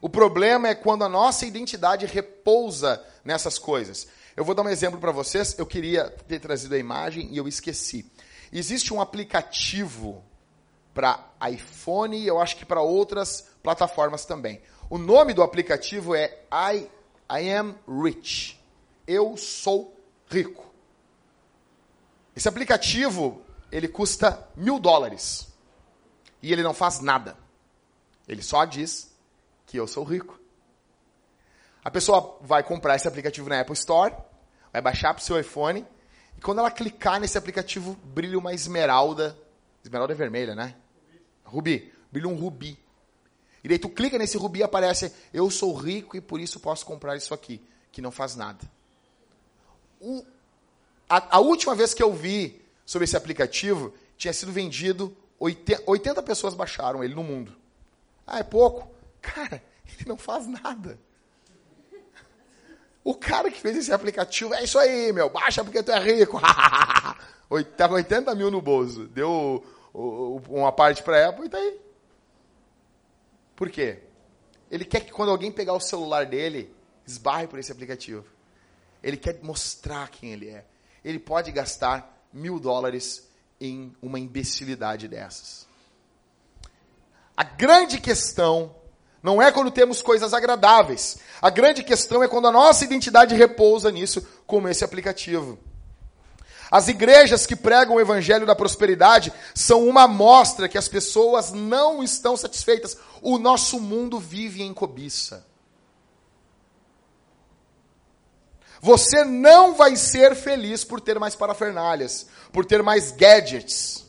[0.04, 4.06] O problema é quando a nossa identidade repousa nessas coisas.
[4.36, 5.58] Eu vou dar um exemplo para vocês.
[5.58, 8.12] Eu queria ter trazido a imagem e eu esqueci.
[8.52, 10.22] Existe um aplicativo
[10.92, 14.60] para iPhone e eu acho que para outras plataformas também.
[14.90, 16.86] O nome do aplicativo é I,
[17.30, 18.60] I Am Rich.
[19.06, 20.70] Eu sou rico.
[22.36, 23.40] Esse aplicativo,
[23.72, 25.48] ele custa mil dólares.
[26.42, 27.38] E ele não faz nada.
[28.28, 29.13] Ele só diz
[29.74, 30.38] que eu sou rico.
[31.84, 34.14] A pessoa vai comprar esse aplicativo na Apple Store,
[34.72, 35.84] vai baixar para o seu iPhone,
[36.38, 39.36] e quando ela clicar nesse aplicativo, brilha uma esmeralda.
[39.82, 40.76] Esmeralda é vermelha, né?
[41.44, 41.92] Rubi.
[42.12, 42.78] Brilha um rubi.
[43.64, 46.86] E daí tu clica nesse rubi e aparece, eu sou rico e por isso posso
[46.86, 47.60] comprar isso aqui,
[47.90, 48.60] que não faz nada.
[50.00, 50.24] O,
[51.08, 56.22] a, a, última vez que eu vi sobre esse aplicativo, tinha sido vendido, 80, 80
[56.22, 57.56] pessoas baixaram ele no mundo.
[58.24, 58.93] Ah, é pouco?
[59.24, 60.98] Cara, ele não faz nada.
[63.02, 66.40] O cara que fez esse aplicativo, é isso aí, meu, baixa porque tu é rico.
[67.76, 69.06] Tava 80 mil no bolso.
[69.06, 69.64] Deu
[70.48, 71.80] uma parte para Apple e tá aí.
[73.54, 74.00] Por quê?
[74.70, 76.74] Ele quer que quando alguém pegar o celular dele,
[77.06, 78.24] esbarre por esse aplicativo.
[79.02, 80.64] Ele quer mostrar quem ele é
[81.04, 83.28] ele pode gastar mil dólares
[83.60, 85.68] em uma imbecilidade dessas.
[87.36, 88.74] A grande questão
[89.24, 91.16] não é quando temos coisas agradáveis.
[91.40, 95.58] A grande questão é quando a nossa identidade repousa nisso, como esse aplicativo.
[96.70, 102.02] As igrejas que pregam o evangelho da prosperidade são uma amostra que as pessoas não
[102.02, 102.98] estão satisfeitas.
[103.22, 105.46] O nosso mundo vive em cobiça.
[108.82, 114.04] Você não vai ser feliz por ter mais parafernalhas, por ter mais gadgets.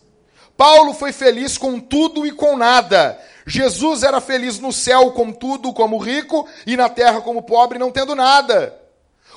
[0.57, 3.17] Paulo foi feliz com tudo e com nada.
[3.45, 7.91] Jesus era feliz no céu com tudo, como rico, e na terra como pobre, não
[7.91, 8.81] tendo nada.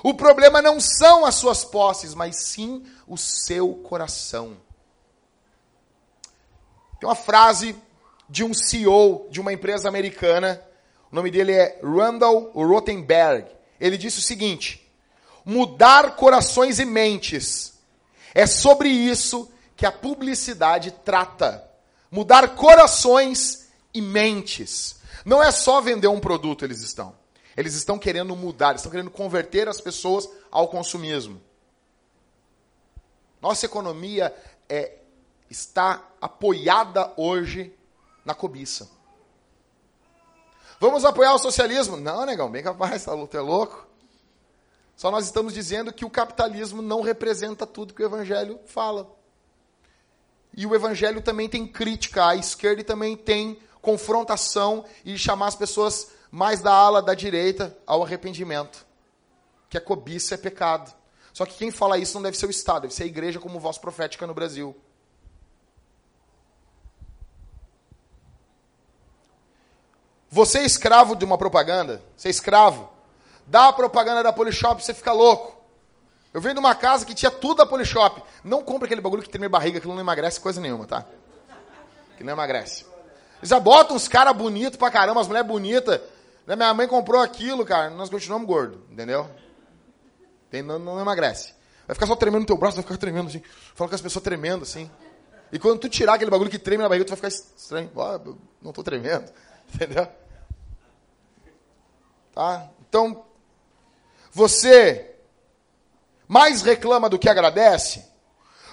[0.02, 4.56] O problema não são as suas posses, mas sim o seu coração.
[6.98, 7.76] Tem uma frase
[8.28, 10.62] de um CEO de uma empresa americana,
[11.10, 13.46] o nome dele é Randall Rothenberg.
[13.80, 14.86] Ele disse o seguinte:
[15.44, 17.78] mudar corações e mentes.
[18.34, 21.64] É sobre isso que a publicidade trata.
[22.10, 25.00] Mudar corações e mentes.
[25.24, 27.14] Não é só vender um produto, eles estão.
[27.56, 31.40] Eles estão querendo mudar, estão querendo converter as pessoas ao consumismo.
[33.40, 34.34] Nossa economia
[34.68, 34.98] é,
[35.50, 37.74] está apoiada hoje
[38.24, 38.90] Na cobiça.
[40.78, 41.96] Vamos apoiar o socialismo?
[41.96, 43.88] Não, negão, bem capaz, tá, é louco.
[44.94, 49.10] Só nós estamos dizendo que o capitalismo não representa tudo que o evangelho fala.
[50.56, 55.56] E o evangelho também tem crítica à esquerda e também tem confrontação e chamar as
[55.56, 58.86] pessoas mais da ala da direita ao arrependimento.
[59.70, 60.94] Que a cobiça é pecado.
[61.32, 63.58] Só que quem fala isso não deve ser o Estado, deve ser a igreja como
[63.58, 64.76] voz profética no Brasil.
[70.28, 72.02] Você é escravo de uma propaganda?
[72.14, 72.90] Você é escravo?
[73.46, 75.56] Dá a propaganda da Polishop, você fica louco.
[76.34, 78.22] Eu venho de uma casa que tinha tudo da Polishop.
[78.44, 81.06] Não compra aquele bagulho que treme barriga, que não emagrece coisa nenhuma, tá?
[82.18, 82.97] Que não emagrece.
[83.38, 86.00] Eles já botam uns caras bonitos pra caramba, as mulheres bonitas.
[86.46, 87.90] Né, minha mãe comprou aquilo, cara.
[87.90, 89.28] Nós continuamos gordo, entendeu?
[90.50, 91.54] Tem, não, não emagrece.
[91.86, 93.42] Vai ficar só tremendo no teu braço, vai ficar tremendo assim.
[93.74, 94.90] Fala com as pessoas tremendo assim.
[95.52, 97.90] E quando tu tirar aquele bagulho que treme na barriga, tu vai ficar estranho.
[98.60, 99.30] Não tô tremendo.
[99.74, 100.08] Entendeu?
[102.34, 102.68] Tá?
[102.88, 103.24] Então,
[104.30, 105.14] você
[106.26, 108.04] mais reclama do que agradece?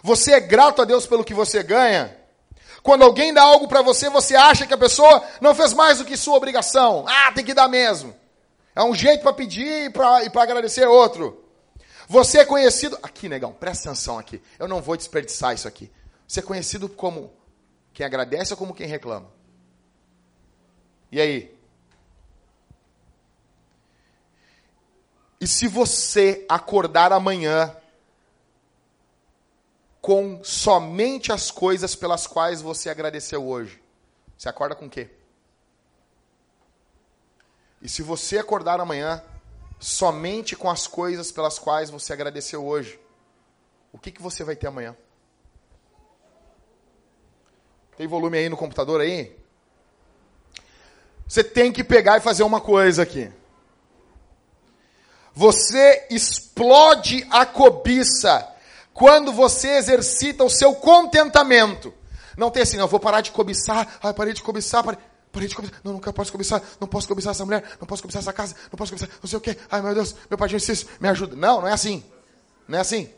[0.03, 2.15] Você é grato a Deus pelo que você ganha?
[2.85, 6.05] Quando alguém dá algo para você, você acha que a pessoa não fez mais do
[6.05, 7.03] que sua obrigação.
[7.07, 8.15] Ah, tem que dar mesmo.
[8.75, 11.43] É um jeito para pedir e para agradecer outro.
[12.07, 12.95] Você é conhecido.
[13.01, 14.39] Aqui, negão, presta atenção aqui.
[14.59, 15.91] Eu não vou desperdiçar isso aqui.
[16.27, 17.33] Você é conhecido como
[17.91, 19.31] quem agradece ou como quem reclama?
[21.11, 21.57] E aí?
[25.41, 27.75] E se você acordar amanhã
[30.05, 33.81] com somente as coisas pelas quais você agradeceu hoje,
[34.37, 35.09] você acorda com o quê?
[37.81, 39.23] E se você acordar amanhã
[39.79, 42.99] somente com as coisas pelas quais você agradeceu hoje,
[43.91, 44.95] o que, que você vai ter amanhã?
[47.97, 49.35] Tem volume aí no computador aí?
[51.27, 53.33] Você tem que pegar e fazer uma coisa aqui.
[55.33, 58.54] Você explode a cobiça
[58.95, 61.93] quando você exercita o seu contentamento.
[62.37, 64.97] Não tem assim, não, vou parar de cobiçar, ai, parei de cobiçar, parei,
[65.33, 68.21] parei de cobiçar, não, não posso cobiçar, não posso cobiçar essa mulher, não posso cobiçar
[68.21, 70.85] essa casa, não posso cobiçar não sei o quê, ai meu Deus, meu pai Jesus,
[70.97, 71.35] me ajuda.
[71.35, 72.05] Não, não é assim.
[72.69, 73.09] Não é assim.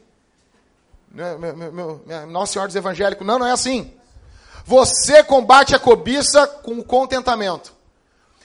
[1.16, 3.94] É, meu, meu, meu, Nossa Senhora dos Evangélicos, não, não é assim.
[4.66, 7.72] Você combate a cobiça com contentamento.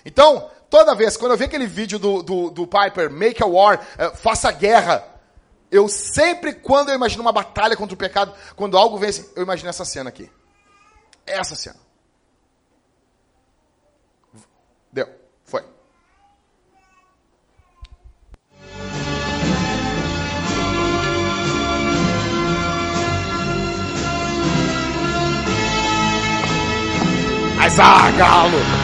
[0.05, 3.81] Então, toda vez, quando eu vejo aquele vídeo do, do, do Piper, Make a War,
[3.81, 5.03] uh, faça guerra,
[5.73, 9.71] eu sempre, quando eu imagino uma batalha contra o pecado, quando algo vence, eu imagino
[9.71, 10.31] essa cena aqui.
[11.27, 11.81] Essa cena.
[14.93, 15.09] Deu.
[15.47, 15.65] Foi.
[27.57, 28.82] Mas ah, galo!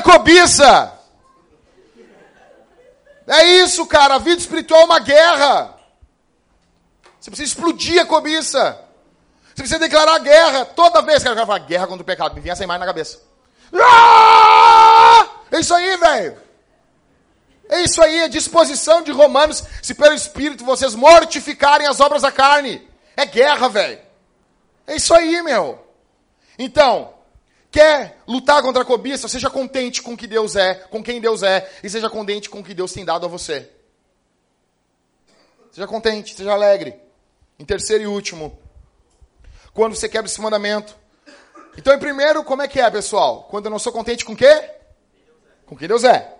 [0.00, 0.92] Cobiça.
[3.26, 4.14] É isso, cara.
[4.14, 5.74] A vida espiritual é uma guerra.
[7.20, 8.78] Você precisa explodir a cobiça.
[9.48, 10.64] Você precisa declarar guerra.
[10.64, 13.20] Toda vez que eu falar guerra contra o pecado, me vem essa imagem na cabeça.
[13.74, 15.28] Ah!
[15.50, 16.38] É isso aí, velho.
[17.68, 22.30] É isso aí, a disposição de Romanos, se pelo Espírito vocês mortificarem as obras da
[22.32, 22.86] carne.
[23.16, 23.98] É guerra, velho.
[24.86, 25.86] É isso aí, meu.
[26.58, 27.14] Então,
[27.72, 29.26] Quer lutar contra a cobiça?
[29.28, 32.62] Seja contente com que Deus é, com quem Deus é, e seja contente com o
[32.62, 33.70] que Deus tem dado a você.
[35.72, 36.94] Seja contente, seja alegre.
[37.58, 38.58] Em terceiro e último,
[39.72, 40.94] quando você quebra esse mandamento.
[41.78, 43.44] Então, em primeiro, como é que é, pessoal?
[43.50, 44.70] Quando eu não sou contente com o quê?
[45.64, 46.30] Com que Deus é.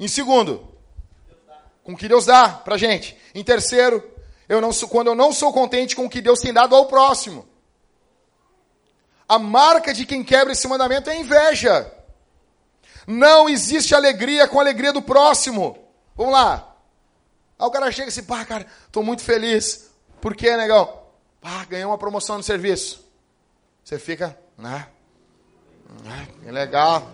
[0.00, 0.66] Em segundo,
[1.84, 3.14] com o que Deus dá pra gente.
[3.34, 4.02] Em terceiro,
[4.48, 6.86] eu não sou, quando eu não sou contente com o que Deus tem dado ao
[6.86, 7.46] próximo.
[9.28, 11.92] A marca de quem quebra esse mandamento é inveja.
[13.06, 15.78] Não existe alegria com a alegria do próximo.
[16.16, 16.74] Vamos lá.
[17.58, 19.90] Aí o cara chega assim, pá, cara, tô muito feliz.
[20.20, 21.02] Por quê, negão?
[21.40, 23.04] Pá, ganhei uma promoção no serviço.
[23.84, 24.88] Você fica, né?
[26.42, 27.10] Que legal.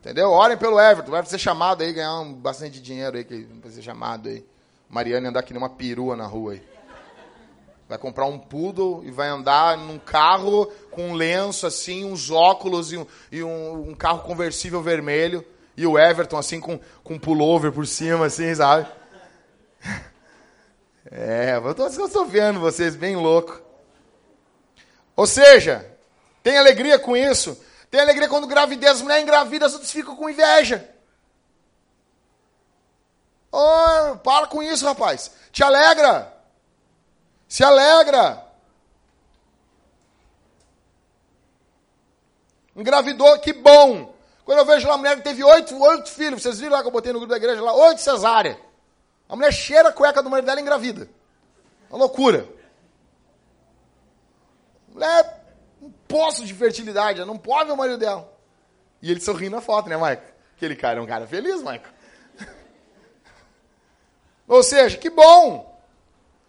[0.00, 0.30] Entendeu?
[0.30, 1.10] Orem pelo Everton.
[1.10, 4.44] Vai ser chamado aí, ganhar um, bastante dinheiro aí, que vai ser chamado aí.
[4.88, 6.75] Mariana andar que nem uma perua na rua aí.
[7.88, 12.92] Vai comprar um poodle e vai andar num carro com um lenço assim, uns óculos
[12.92, 15.44] e um, e um, um carro conversível vermelho.
[15.76, 18.86] E o Everton assim com, com pullover por cima, assim, sabe?
[21.08, 23.62] É, eu tô, eu tô vendo vocês bem louco.
[25.14, 25.88] Ou seja,
[26.42, 27.56] tem alegria com isso.
[27.90, 30.90] Tem alegria quando gravidez, as mulheres engravidam, as outras ficam com inveja.
[33.52, 35.30] Oh, para com isso, rapaz.
[35.52, 36.35] Te alegra.
[37.48, 38.44] Se alegra.
[42.74, 44.14] Engravidou, que bom.
[44.44, 46.88] Quando eu vejo lá a mulher que teve oito, oito filhos, vocês viram lá que
[46.88, 48.60] eu botei no grupo da igreja lá, oito cesárea.
[49.28, 51.08] A mulher cheira a cueca do marido dela engravida.
[51.90, 52.46] Uma loucura.
[54.88, 58.32] Mulher é um poço de fertilidade, ela não pode o marido dela.
[59.02, 60.22] E ele sorrindo na foto, né, Maico?
[60.56, 61.88] Aquele cara é um cara feliz, Maico.
[64.46, 65.65] Ou seja, que bom.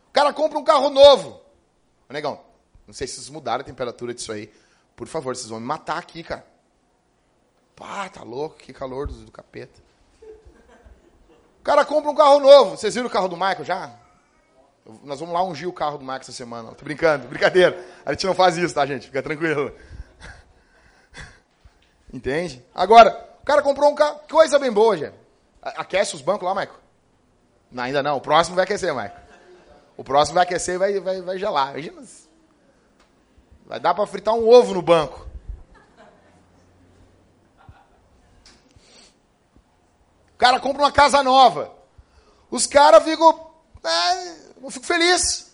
[0.10, 1.42] O cara compra um carro novo.
[2.10, 2.40] Ô, negão,
[2.86, 4.52] não sei se vocês mudaram a temperatura disso aí.
[4.96, 6.46] Por favor, vocês vão me matar aqui, cara.
[7.76, 9.80] Pá, tá louco, que calor do, do capeta.
[11.60, 12.78] O cara compra um carro novo.
[12.78, 13.94] Vocês viram o carro do Michael já?
[15.04, 16.72] Nós vamos lá ungir o carro do Michael essa semana.
[16.74, 17.86] Tô brincando, brincadeira.
[18.06, 19.08] A gente não faz isso, tá, gente?
[19.08, 19.72] Fica tranquilo.
[22.12, 22.66] Entende?
[22.74, 23.10] Agora,
[23.42, 24.22] o cara comprou um carro.
[24.30, 25.14] Coisa bem boa, gente.
[25.62, 26.80] Aquece os bancos lá, Michael?
[27.70, 28.18] Não, ainda não.
[28.18, 29.27] O próximo vai aquecer, Michael.
[29.98, 31.72] O próximo vai aquecer e vai, vai, vai gelar.
[31.72, 32.04] Imagina.
[33.66, 35.28] Vai dar para fritar um ovo no banco.
[40.34, 41.76] O cara compra uma casa nova.
[42.52, 43.52] Os caras ficam.
[43.84, 45.52] É, eu fico feliz.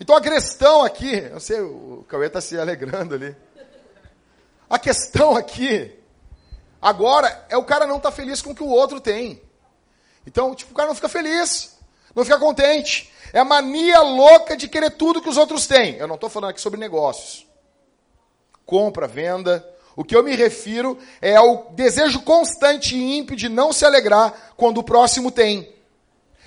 [0.00, 3.36] Então a questão aqui, eu sei, o Cauê está se alegrando ali.
[4.68, 5.98] A questão aqui,
[6.80, 9.42] agora, é o cara não estar tá feliz com o que o outro tem.
[10.26, 11.73] Então, tipo, o cara não fica feliz,
[12.14, 13.12] não fica contente.
[13.32, 15.96] É a mania louca de querer tudo que os outros têm.
[15.96, 17.46] Eu não estou falando aqui sobre negócios.
[18.64, 19.68] Compra, venda.
[19.96, 24.54] O que eu me refiro é ao desejo constante e ímpio de não se alegrar
[24.56, 25.72] quando o próximo tem.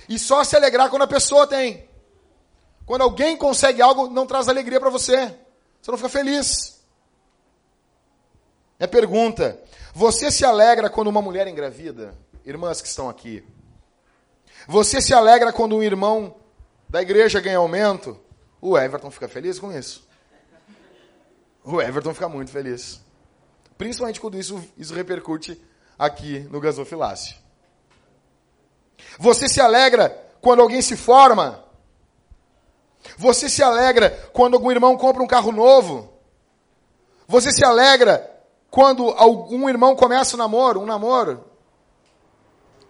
[0.08, 1.88] E só se alegrar quando a pessoa tem.
[2.86, 5.34] Quando alguém consegue algo, não traz alegria para você.
[5.80, 6.82] Você não fica feliz.
[8.78, 9.60] É pergunta:
[9.94, 12.14] você se alegra quando uma mulher engravida?
[12.44, 13.44] Irmãs que estão aqui.
[14.70, 16.36] Você se alegra quando um irmão
[16.90, 18.20] da igreja ganha aumento?
[18.60, 20.06] O Everton fica feliz com isso.
[21.64, 23.00] O Everton fica muito feliz.
[23.78, 25.58] Principalmente quando isso, isso repercute
[25.98, 27.34] aqui no gasofilácio.
[29.18, 30.10] Você se alegra
[30.42, 31.64] quando alguém se forma?
[33.16, 36.12] Você se alegra quando algum irmão compra um carro novo?
[37.26, 38.38] Você se alegra
[38.70, 41.47] quando algum irmão começa um namoro, um namoro?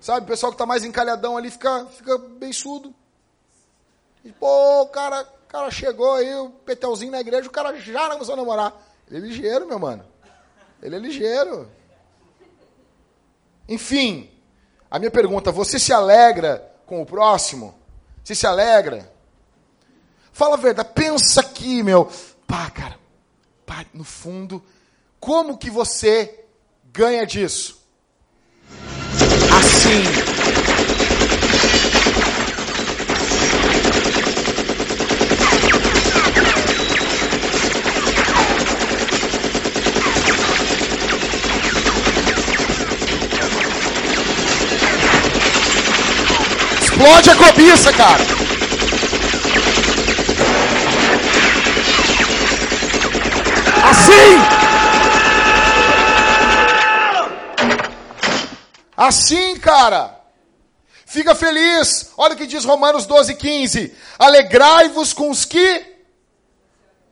[0.00, 2.94] Sabe, o pessoal que está mais encalhadão ali fica, fica bem surdo.
[4.24, 8.34] E, pô, o cara, cara chegou aí, o petelzinho na igreja, o cara já começou
[8.34, 8.72] a namorar.
[9.10, 10.04] Ele é ligeiro, meu mano.
[10.82, 11.68] Ele é ligeiro.
[13.68, 14.30] Enfim,
[14.90, 17.74] a minha pergunta, você se alegra com o próximo?
[18.22, 19.12] Você se alegra?
[20.32, 22.10] Fala a verdade, pensa aqui, meu.
[22.46, 22.98] Pá, cara,
[23.66, 24.62] pá, no fundo,
[25.18, 26.44] como que você
[26.84, 27.78] ganha disso?
[29.78, 30.02] Assim.
[46.80, 48.26] Explode a cobiça, cara.
[53.90, 54.57] Assim.
[58.98, 60.18] Assim, cara.
[61.06, 62.10] Fica feliz.
[62.16, 63.96] Olha o que diz Romanos 12, 15.
[64.18, 65.96] Alegrai-vos com os que.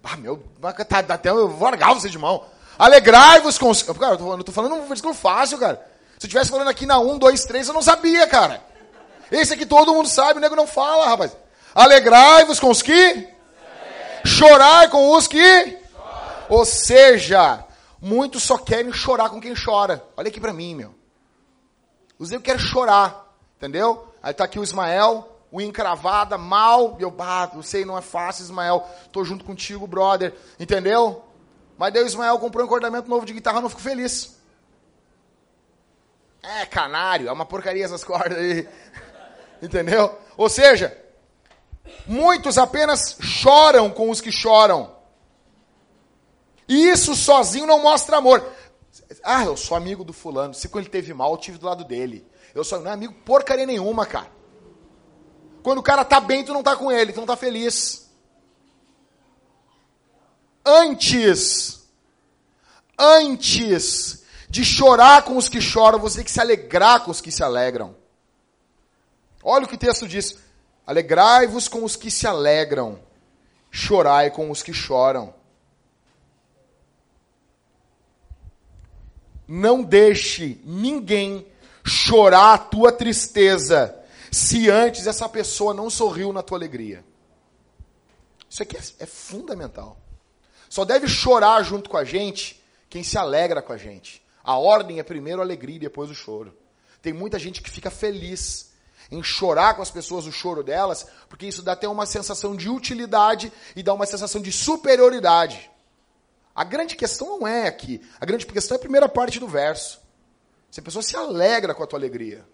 [0.03, 2.45] Ah, meu, tá, tá até eu vou largar você de mão.
[2.77, 3.85] Alegrai-vos com os.
[3.85, 5.77] Cara, eu tô, eu tô falando um versículo fácil, cara.
[6.19, 8.61] Se eu estivesse falando aqui na 1, 2, 3, eu não sabia, cara.
[9.31, 11.37] Esse aqui todo mundo sabe, o nego não fala, rapaz.
[11.73, 13.29] Alegrai-vos com os que.
[14.25, 15.79] Chorai com os que.
[16.49, 17.65] Ou seja,
[18.01, 20.05] muitos só querem chorar com quem chora.
[20.17, 21.06] Olha aqui para mim, meu.
[22.19, 24.13] Os eu quero chorar, entendeu?
[24.23, 28.43] Aí tá aqui o Ismael, o encravada, mal, e eu, bah, sei, não é fácil,
[28.43, 31.25] Ismael, tô junto contigo, brother, entendeu?
[31.79, 34.37] Mas daí o Ismael comprou um encordamento novo de guitarra, eu não fico feliz.
[36.43, 38.69] É, canário, é uma porcaria essas cordas aí.
[39.61, 40.17] Entendeu?
[40.37, 40.97] Ou seja,
[42.07, 44.95] muitos apenas choram com os que choram.
[46.69, 48.45] E isso sozinho não mostra amor.
[49.23, 50.55] Ah, eu sou amigo do fulano.
[50.55, 52.27] Se quando ele teve mal, eu tive do lado dele.
[52.55, 54.31] Eu sou não é amigo porcaria nenhuma, cara.
[55.63, 58.09] Quando o cara tá bem, tu não tá com ele, tu não tá feliz.
[60.65, 61.87] Antes,
[62.99, 67.31] antes de chorar com os que choram, você tem que se alegrar com os que
[67.31, 67.95] se alegram.
[69.43, 70.37] Olha o que o texto diz:
[70.87, 72.99] alegrai-vos com os que se alegram,
[73.71, 75.35] chorai com os que choram.
[79.47, 81.47] Não deixe ninguém
[81.85, 83.95] chorar a tua tristeza
[84.31, 87.05] se antes essa pessoa não sorriu na tua alegria.
[88.49, 89.99] Isso aqui é, é fundamental.
[90.69, 94.23] Só deve chorar junto com a gente quem se alegra com a gente.
[94.43, 96.57] A ordem é primeiro a alegria e depois o choro.
[97.03, 98.73] Tem muita gente que fica feliz
[99.11, 102.69] em chorar com as pessoas o choro delas, porque isso dá até uma sensação de
[102.69, 105.71] utilidade e dá uma sensação de superioridade.
[106.57, 108.01] A grande questão não é aqui.
[108.19, 110.01] A grande questão é a primeira parte do verso.
[110.71, 112.47] Se a pessoa se alegra com a tua alegria.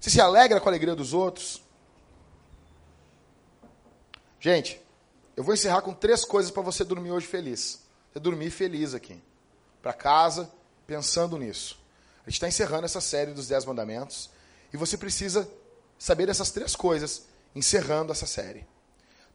[0.00, 1.62] Você se alegra com a alegria dos outros?
[4.40, 4.80] Gente,
[5.36, 7.82] eu vou encerrar com três coisas para você dormir hoje feliz.
[8.10, 9.22] Você dormir feliz aqui.
[9.82, 10.50] Para casa,
[10.86, 11.78] pensando nisso.
[12.26, 14.30] A gente está encerrando essa série dos Dez Mandamentos.
[14.72, 15.46] E você precisa
[15.98, 18.66] saber dessas três coisas, encerrando essa série.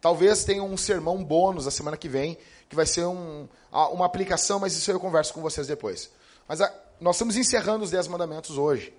[0.02, 2.38] Talvez tenha um sermão bônus a semana que vem,
[2.70, 6.10] que vai ser um, uma aplicação, mas isso eu converso com vocês depois.
[6.48, 8.94] Mas a, nós estamos encerrando os Dez Mandamentos hoje.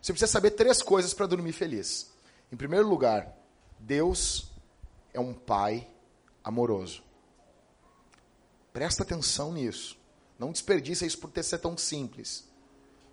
[0.00, 2.10] Você precisa saber três coisas para dormir feliz.
[2.50, 3.36] Em primeiro lugar,
[3.78, 4.50] Deus
[5.12, 5.86] é um Pai
[6.42, 7.02] amoroso.
[8.72, 9.96] Presta atenção nisso.
[10.38, 12.48] Não desperdiça isso por ter ser tão simples.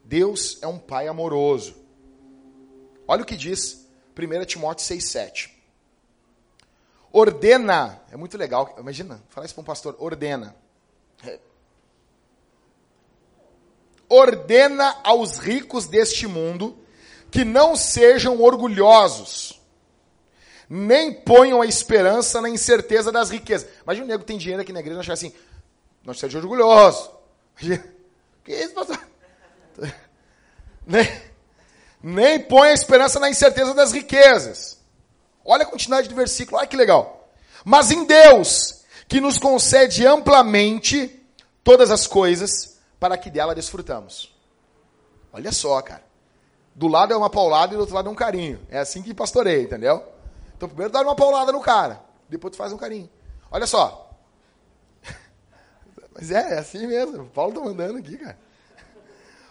[0.03, 1.75] Deus é um Pai amoroso.
[3.07, 3.87] Olha o que diz
[4.17, 5.58] 1 Timóteo 6,7
[7.11, 8.01] ordena.
[8.11, 8.75] É muito legal.
[8.77, 9.95] Imagina, falar isso para um pastor.
[9.99, 10.55] Ordena.
[11.25, 11.39] É.
[14.07, 16.77] Ordena aos ricos deste mundo
[17.29, 19.61] que não sejam orgulhosos,
[20.67, 23.69] nem ponham a esperança na incerteza das riquezas.
[23.83, 25.33] Imagina um nego tem dinheiro aqui na igreja e achar assim,
[26.03, 27.11] não seja orgulhoso.
[27.55, 28.99] Que isso, pastor?
[30.87, 31.07] Nem,
[32.01, 34.78] nem põe a esperança na incerteza das riquezas.
[35.51, 37.27] Olha a continuidade do versículo, olha que legal.
[37.65, 41.19] Mas em Deus, que nos concede amplamente
[41.63, 44.31] todas as coisas para que dela desfrutamos.
[45.33, 46.03] Olha só, cara.
[46.75, 48.59] Do lado é uma paulada e do outro lado é um carinho.
[48.69, 50.07] É assim que pastoreia, entendeu?
[50.55, 53.09] Então primeiro dá uma paulada no cara, depois tu faz um carinho.
[53.49, 54.07] Olha só.
[56.13, 57.23] Mas é, é assim mesmo.
[57.23, 58.37] O Paulo tá mandando aqui, cara.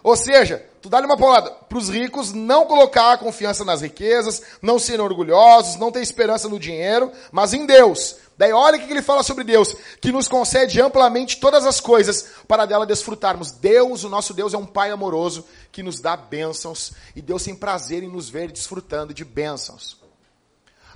[0.03, 4.43] Ou seja, tu dá-lhe uma palavra para os ricos não colocar a confiança nas riquezas,
[4.63, 8.17] não serem orgulhosos, não ter esperança no dinheiro, mas em Deus.
[8.39, 12.27] Daí olha o que ele fala sobre Deus, que nos concede amplamente todas as coisas
[12.47, 13.51] para dela desfrutarmos.
[13.51, 17.57] Deus, o nosso Deus, é um Pai amoroso que nos dá bênçãos e Deus tem
[17.57, 19.98] prazer em nos ver desfrutando de bênçãos.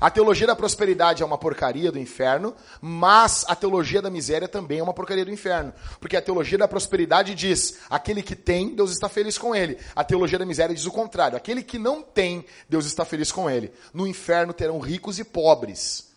[0.03, 4.81] A teologia da prosperidade é uma porcaria do inferno, mas a teologia da miséria também
[4.81, 5.73] é uma porcaria do inferno.
[6.01, 9.79] Porque a teologia da prosperidade diz: aquele que tem, Deus está feliz com ele.
[9.95, 13.49] A teologia da miséria diz o contrário: aquele que não tem, Deus está feliz com
[13.49, 13.73] ele.
[13.95, 16.11] No inferno terão ricos e pobres.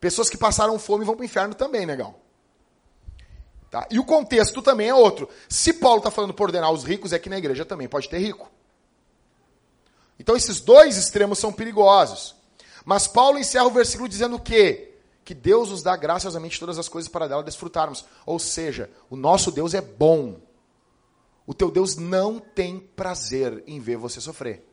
[0.00, 2.14] Pessoas que passaram fome vão para o inferno também, negão.
[3.70, 3.86] Tá?
[3.90, 5.28] E o contexto também é outro.
[5.50, 8.20] Se Paulo está falando por ordenar os ricos, é que na igreja também pode ter
[8.20, 8.50] rico.
[10.18, 12.37] Então esses dois extremos são perigosos.
[12.88, 14.94] Mas Paulo encerra o versículo dizendo o quê?
[15.22, 18.02] Que Deus nos dá graciosamente todas as coisas para dela desfrutarmos.
[18.24, 20.40] Ou seja, o nosso Deus é bom.
[21.46, 24.66] O teu Deus não tem prazer em ver você sofrer.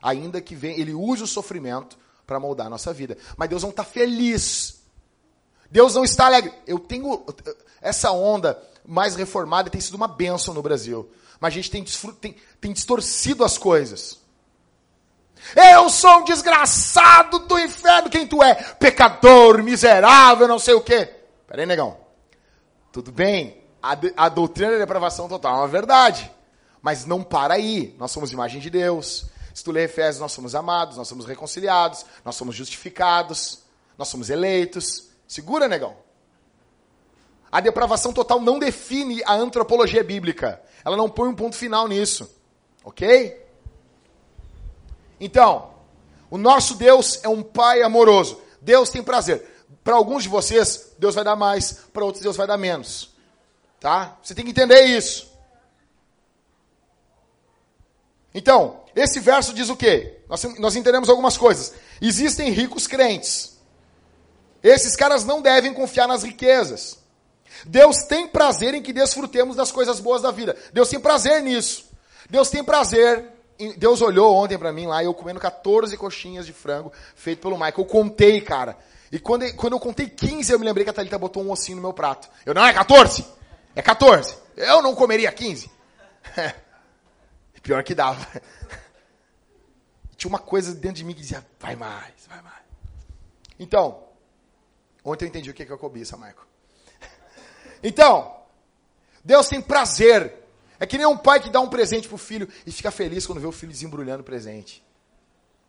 [0.00, 3.18] Ainda que vem, ele use o sofrimento para moldar a nossa vida.
[3.36, 4.82] Mas Deus não está feliz.
[5.68, 6.54] Deus não está alegre.
[6.68, 7.26] Eu tenho
[7.80, 11.10] essa onda mais reformada tem sido uma bênção no Brasil.
[11.40, 11.84] Mas a gente tem,
[12.20, 14.24] tem, tem distorcido as coisas.
[15.54, 18.10] Eu sou um desgraçado do inferno.
[18.10, 18.54] Quem tu é?
[18.54, 21.08] Pecador, miserável, não sei o quê.
[21.46, 21.98] Peraí, negão.
[22.92, 23.62] Tudo bem.
[23.82, 26.30] A, a doutrina da depravação total é uma verdade.
[26.82, 27.94] Mas não para aí.
[27.98, 29.26] Nós somos imagem de Deus.
[29.54, 33.60] Se tu ler Efésios, nós somos amados, nós somos reconciliados, nós somos justificados,
[33.96, 35.08] nós somos eleitos.
[35.26, 35.96] Segura, negão.
[37.50, 40.60] A depravação total não define a antropologia bíblica.
[40.84, 42.30] Ela não põe um ponto final nisso.
[42.84, 43.45] Ok?
[45.20, 45.74] Então,
[46.30, 48.40] o nosso Deus é um Pai amoroso.
[48.60, 49.56] Deus tem prazer.
[49.82, 53.14] Para alguns de vocês, Deus vai dar mais, para outros, Deus vai dar menos.
[53.78, 54.18] Tá?
[54.22, 55.30] Você tem que entender isso.
[58.34, 60.18] Então, esse verso diz o quê?
[60.28, 61.72] Nós, nós entendemos algumas coisas.
[62.00, 63.56] Existem ricos crentes.
[64.62, 66.98] Esses caras não devem confiar nas riquezas.
[67.64, 70.56] Deus tem prazer em que desfrutemos das coisas boas da vida.
[70.72, 71.86] Deus tem prazer nisso.
[72.28, 73.24] Deus tem prazer.
[73.76, 77.74] Deus olhou ontem para mim lá, eu comendo 14 coxinhas de frango feito pelo Michael.
[77.78, 78.76] Eu contei, cara.
[79.10, 81.76] E quando, quando eu contei 15, eu me lembrei que a Thalita botou um ossinho
[81.76, 82.28] no meu prato.
[82.44, 83.24] Eu, não, é 14.
[83.74, 84.36] É 14.
[84.56, 85.70] Eu não comeria 15.
[87.62, 88.26] Pior que dava.
[90.16, 92.62] Tinha uma coisa dentro de mim que dizia, vai mais, vai mais.
[93.58, 94.04] Então,
[95.04, 96.46] ontem eu entendi o que é cobiça, Michael.
[97.82, 98.34] Então,
[99.24, 100.45] Deus tem prazer.
[100.78, 103.40] É que nem um pai que dá um presente pro filho e fica feliz quando
[103.40, 104.84] vê o filho desembrulhando o presente.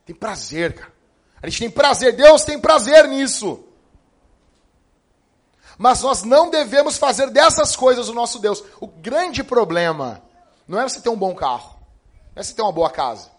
[0.06, 0.94] Tem prazer, cara.
[1.42, 3.64] A gente tem prazer, Deus tem prazer nisso.
[5.78, 8.64] Mas nós não devemos fazer dessas coisas o nosso Deus.
[8.82, 10.24] O grande problema
[10.68, 11.78] não é você ter um bom carro,
[12.36, 13.30] não é você ter uma boa casa.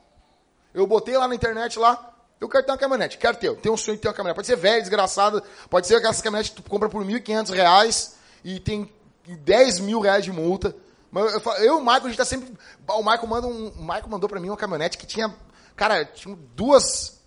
[0.72, 3.78] Eu botei lá na internet lá, eu quero ter uma caminhonete, quero ter, tenho um
[3.78, 4.36] sonho de ter uma caminhonete.
[4.36, 8.12] Pode ser velha, desgraçada, pode ser aquelas caminhonetes que tu compra por R$ 1.500
[8.44, 8.88] e tem
[9.26, 10.74] 10 mil reais de multa.
[11.10, 12.52] Mas eu, eu, e o Michael, a gente tá sempre.
[12.88, 15.34] O Michael, manda um, o Michael mandou para mim uma caminhonete que tinha.
[15.74, 17.20] Cara, tinha duas.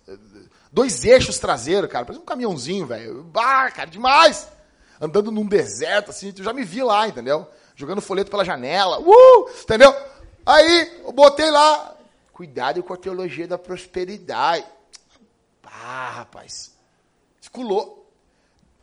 [0.70, 2.04] Dois eixos traseiros, cara.
[2.04, 3.24] Parece um caminhãozinho, velho.
[3.24, 4.48] Bah, cara, demais!
[5.00, 7.46] Andando num deserto, assim, tu já me vi lá, entendeu?
[7.74, 8.98] Jogando folheto pela janela.
[9.00, 9.50] Uh!
[9.62, 9.94] Entendeu?
[10.46, 11.94] Aí, eu botei lá.
[12.32, 14.64] Cuidado com a teologia da prosperidade.
[15.64, 16.72] Ah, rapaz.
[17.40, 18.06] Ficou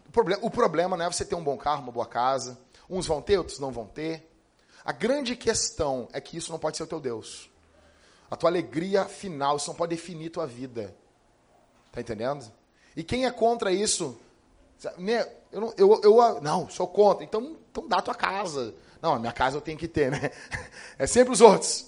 [0.08, 2.60] O problema, o problema não é você ter um bom carro, uma boa casa.
[2.90, 4.29] Uns vão ter, outros não vão ter.
[4.90, 7.48] A grande questão é que isso não pode ser o teu Deus.
[8.28, 10.96] A tua alegria final, isso não pode definir tua vida.
[11.92, 12.52] Tá entendendo?
[12.96, 14.20] E quem é contra isso?
[14.98, 17.24] Né, eu não, eu, eu, não, sou contra.
[17.24, 18.74] Então, então dá a tua casa.
[19.00, 20.32] Não, a minha casa eu tenho que ter, né?
[20.98, 21.86] É sempre os outros.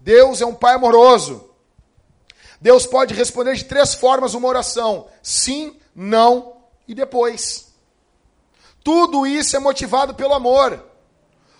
[0.00, 1.50] Deus é um pai amoroso.
[2.62, 6.56] Deus pode responder de três formas uma oração: sim, não
[6.88, 7.74] e depois.
[8.82, 10.93] Tudo isso é motivado pelo amor.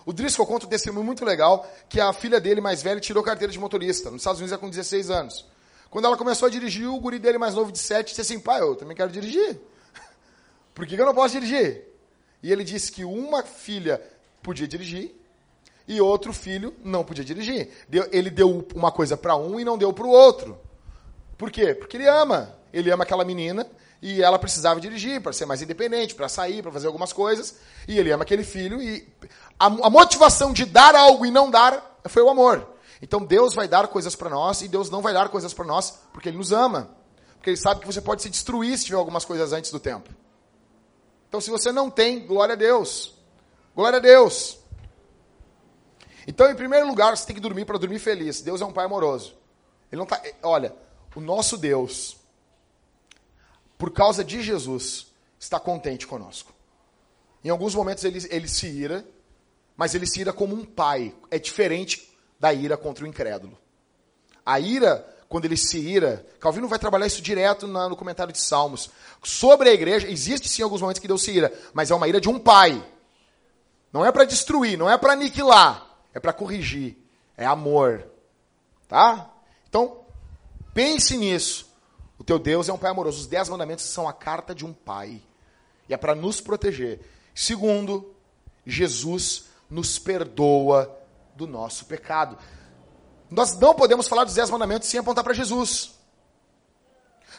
[0.05, 3.51] O Driscoll conta um testemunho muito legal que a filha dele mais velha tirou carteira
[3.51, 4.11] de motorista.
[4.11, 5.45] Nos Estados Unidos é com 16 anos.
[5.89, 8.61] Quando ela começou a dirigir, o guri dele mais novo de 7 disse assim: pai,
[8.61, 9.59] eu também quero dirigir.
[10.75, 11.83] Por que, que eu não posso dirigir?
[12.43, 13.99] E ele disse que uma filha
[14.43, 15.15] podia dirigir
[15.87, 17.69] e outro filho não podia dirigir.
[18.11, 20.59] Ele deu uma coisa para um e não deu para o outro.
[21.37, 21.73] Por quê?
[21.73, 22.55] Porque ele ama.
[22.71, 23.65] Ele ama aquela menina
[24.05, 27.55] e ela precisava dirigir para ser mais independente, para sair, para fazer algumas coisas.
[27.87, 29.11] E ele ama aquele filho e
[29.59, 32.69] a, a, motivação de dar algo e não dar foi o amor.
[33.01, 35.97] Então Deus vai dar coisas para nós e Deus não vai dar coisas para nós
[36.13, 36.91] porque Ele nos ama.
[37.33, 40.07] Porque Ele sabe que você pode se destruir se tiver algumas coisas antes do tempo.
[41.27, 43.15] Então se você não tem, glória a Deus.
[43.75, 44.59] Glória a Deus.
[46.27, 48.39] Então, em primeiro lugar, você tem que dormir para dormir feliz.
[48.39, 49.35] Deus é um pai amoroso.
[49.91, 50.75] Ele não tá, olha,
[51.15, 52.17] o nosso Deus,
[53.77, 55.07] por causa de Jesus,
[55.39, 56.53] está contente conosco.
[57.43, 59.05] Em alguns momentos ele, ele se ira,
[59.77, 61.13] mas ele se ira como um pai.
[61.29, 62.09] É diferente
[62.39, 63.57] da ira contra o incrédulo.
[64.45, 68.41] A ira, quando ele se ira, Calvino vai trabalhar isso direto na, no comentário de
[68.41, 68.89] Salmos.
[69.23, 72.21] Sobre a igreja, existe sim alguns momentos que Deus se ira, mas é uma ira
[72.21, 72.83] de um pai.
[73.91, 76.97] Não é para destruir, não é para aniquilar é para corrigir,
[77.35, 78.07] é amor.
[78.87, 79.29] Tá?
[79.67, 79.99] Então,
[80.73, 81.64] pense nisso.
[82.25, 83.21] Teu Deus é um pai amoroso.
[83.21, 85.21] Os dez mandamentos são a carta de um pai.
[85.87, 86.99] E é para nos proteger.
[87.33, 88.13] Segundo,
[88.65, 90.97] Jesus nos perdoa
[91.35, 92.37] do nosso pecado.
[93.29, 95.93] Nós não podemos falar dos dez mandamentos sem apontar para Jesus.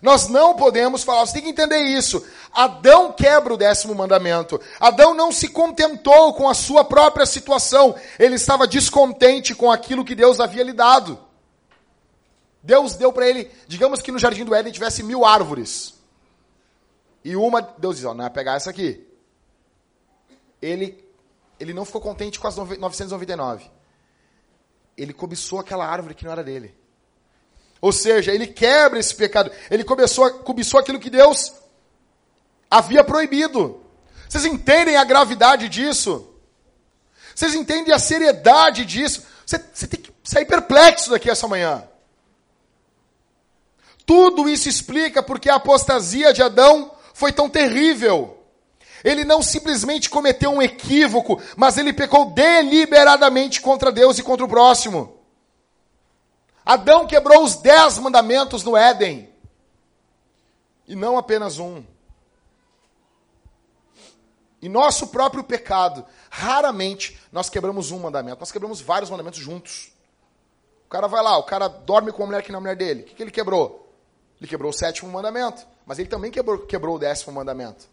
[0.03, 2.24] Nós não podemos falar, você tem que entender isso.
[2.53, 4.61] Adão quebra o décimo mandamento.
[4.78, 7.95] Adão não se contentou com a sua própria situação.
[8.18, 11.18] Ele estava descontente com aquilo que Deus havia lhe dado.
[12.66, 15.94] Deus deu para ele, digamos que no jardim do Éden tivesse mil árvores.
[17.24, 19.06] E uma, Deus diz, ó, não é pegar essa aqui.
[20.60, 21.08] Ele,
[21.60, 23.70] ele não ficou contente com as 999.
[24.96, 26.74] Ele cobiçou aquela árvore que não era dele.
[27.80, 29.52] Ou seja, ele quebra esse pecado.
[29.70, 31.52] Ele começou, cobiçou aquilo que Deus
[32.68, 33.80] havia proibido.
[34.28, 36.34] Vocês entendem a gravidade disso?
[37.32, 39.24] Vocês entendem a seriedade disso?
[39.44, 41.88] Você, você tem que sair perplexo daqui essa manhã.
[44.07, 48.38] Tudo isso explica porque a apostasia de Adão foi tão terrível.
[49.02, 54.48] Ele não simplesmente cometeu um equívoco, mas ele pecou deliberadamente contra Deus e contra o
[54.48, 55.18] próximo.
[56.64, 59.28] Adão quebrou os dez mandamentos no Éden.
[60.86, 61.84] E não apenas um.
[64.62, 69.92] E nosso próprio pecado, raramente nós quebramos um mandamento, nós quebramos vários mandamentos juntos.
[70.86, 72.76] O cara vai lá, o cara dorme com uma mulher que não é a mulher
[72.76, 73.02] dele.
[73.02, 73.86] O que, que ele quebrou?
[74.41, 75.66] Ele quebrou o sétimo mandamento.
[75.87, 77.87] Mas ele também quebrou, quebrou o décimo mandamento.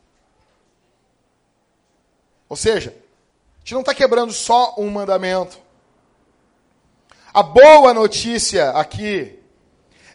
[2.49, 5.57] Ou seja, a gente não está quebrando só um mandamento.
[7.33, 9.39] A boa notícia aqui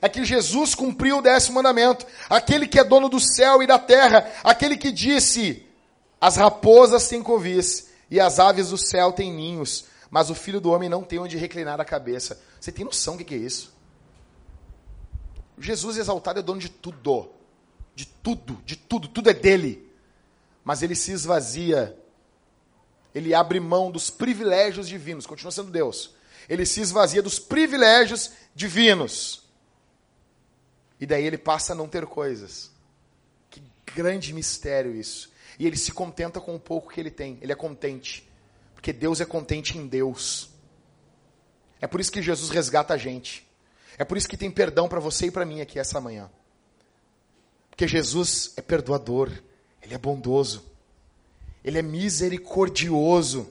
[0.00, 2.06] é que Jesus cumpriu o décimo mandamento.
[2.28, 5.66] Aquele que é dono do céu e da terra, aquele que disse:
[6.20, 10.70] As raposas têm covis e as aves do céu têm ninhos, mas o filho do
[10.70, 12.40] homem não tem onde reclinar a cabeça.
[12.60, 13.72] Você tem noção do que é isso?
[15.60, 17.30] Jesus exaltado é dono de tudo.
[17.94, 19.90] De tudo, de tudo, tudo é dele.
[20.64, 21.96] Mas ele se esvazia.
[23.14, 26.14] Ele abre mão dos privilégios divinos, continua sendo Deus.
[26.48, 29.48] Ele se esvazia dos privilégios divinos
[31.00, 32.70] e daí ele passa a não ter coisas.
[33.50, 33.62] Que
[33.94, 35.30] grande mistério isso.
[35.58, 37.38] E ele se contenta com o pouco que ele tem.
[37.40, 38.28] Ele é contente.
[38.74, 40.50] Porque Deus é contente em Deus.
[41.80, 43.47] É por isso que Jesus resgata a gente.
[43.98, 46.30] É por isso que tem perdão para você e para mim aqui essa manhã.
[47.68, 49.30] Porque Jesus é perdoador,
[49.82, 50.64] ele é bondoso,
[51.64, 53.50] ele é misericordioso.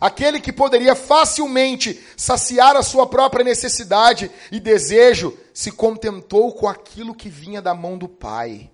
[0.00, 7.14] Aquele que poderia facilmente saciar a sua própria necessidade e desejo, se contentou com aquilo
[7.14, 8.70] que vinha da mão do Pai.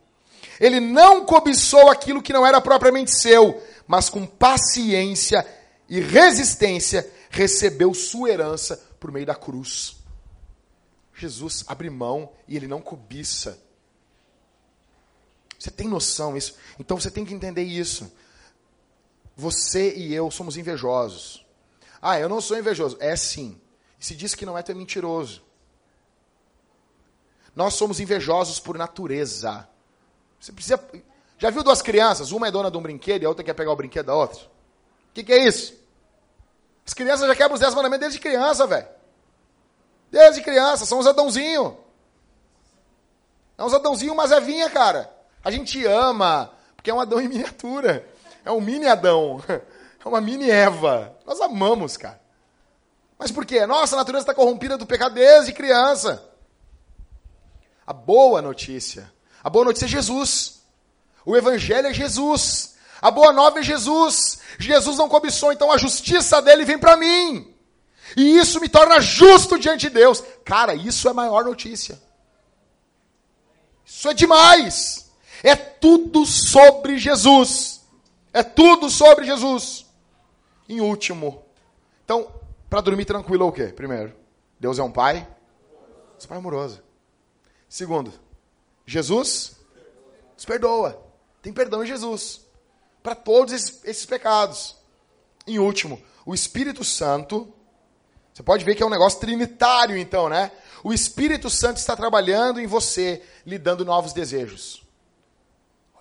[0.60, 5.44] Ele não cobiçou aquilo que não era propriamente seu, mas com paciência
[5.88, 9.95] e resistência recebeu sua herança por meio da cruz.
[11.16, 13.58] Jesus abre mão e ele não cobiça.
[15.58, 16.56] Você tem noção disso?
[16.78, 18.12] Então você tem que entender isso.
[19.34, 21.44] Você e eu somos invejosos.
[22.00, 22.96] Ah, eu não sou invejoso.
[23.00, 23.60] É sim.
[23.98, 25.42] se diz que não é, tu é mentiroso.
[27.54, 29.66] Nós somos invejosos por natureza.
[30.38, 30.78] Você precisa.
[31.38, 32.30] Já viu duas crianças?
[32.30, 34.40] Uma é dona de um brinquedo e a outra quer pegar o brinquedo da outra?
[34.40, 35.74] O que, que, é isso?
[36.86, 38.86] As crianças já quebram os 10 mandamentos desde criança, velho.
[40.16, 41.74] Desde criança, são os adãozinhos.
[43.58, 45.14] É uns adãozinhos, mas é vinha, cara.
[45.44, 48.08] A gente ama, porque é um adão em miniatura.
[48.42, 49.42] É um mini Adão.
[50.02, 51.16] É uma mini Eva.
[51.26, 52.20] Nós amamos, cara.
[53.18, 53.66] Mas por quê?
[53.66, 56.24] Nossa, natureza está corrompida do pecado desde criança.
[57.84, 59.12] A boa notícia.
[59.42, 60.62] A boa notícia é Jesus.
[61.24, 62.76] O evangelho é Jesus.
[63.02, 64.38] A boa nova é Jesus.
[64.60, 67.55] Jesus não cobiçou, então a justiça dele vem para mim.
[68.16, 70.24] E isso me torna justo diante de Deus.
[70.42, 72.00] Cara, isso é a maior notícia.
[73.84, 75.12] Isso é demais.
[75.42, 77.82] É tudo sobre Jesus.
[78.32, 79.84] É tudo sobre Jesus.
[80.66, 81.44] Em último.
[82.04, 82.32] Então,
[82.70, 83.66] para dormir tranquilo é o quê?
[83.66, 84.14] Primeiro,
[84.58, 85.28] Deus é um pai.
[86.12, 86.82] Deus é pai amoroso.
[87.68, 88.12] Segundo,
[88.86, 89.56] Jesus
[90.34, 91.04] nos perdoa.
[91.42, 92.40] Tem perdão em Jesus.
[93.02, 94.74] Para todos esses, esses pecados.
[95.46, 97.52] Em último, o Espírito Santo.
[98.36, 100.52] Você pode ver que é um negócio trinitário, então, né?
[100.84, 104.82] O Espírito Santo está trabalhando em você, lhe dando novos desejos.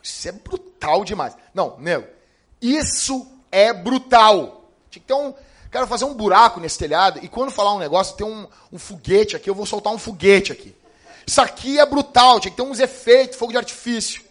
[0.04, 1.34] Isso é brutal demais.
[1.54, 2.06] Não, nego,
[2.62, 4.70] isso é brutal.
[4.90, 5.34] Tinha que ter um.
[5.72, 9.38] Quero fazer um buraco nesse telhado e quando falar um negócio, tem um, um foguete
[9.38, 10.76] aqui, eu vou soltar um foguete aqui.
[11.26, 14.22] Isso aqui é brutal, tinha que ter uns efeitos, fogo de artifício.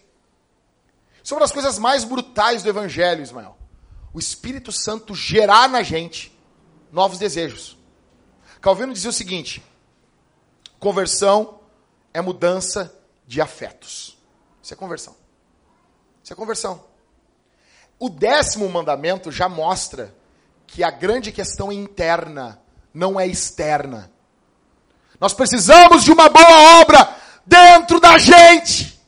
[1.23, 3.57] Isso é uma das coisas mais brutais do Evangelho, Ismael.
[4.13, 6.39] O Espírito Santo gerar na gente
[6.93, 7.74] novos desejos.
[8.65, 9.63] Calvino dizia o seguinte:
[10.81, 11.61] conversão
[12.15, 14.17] é mudança de afetos.
[14.63, 15.15] Isso é conversão.
[16.23, 16.83] Isso é conversão.
[17.99, 20.15] O décimo mandamento já mostra
[20.67, 22.59] que a grande questão é interna,
[22.95, 24.11] não é externa.
[25.21, 28.99] Nós precisamos de uma boa obra dentro da gente.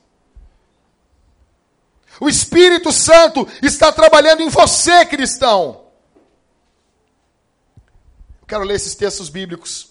[2.20, 5.86] O Espírito Santo está trabalhando em você, cristão.
[8.47, 9.88] Quero ler esses textos bíblicos.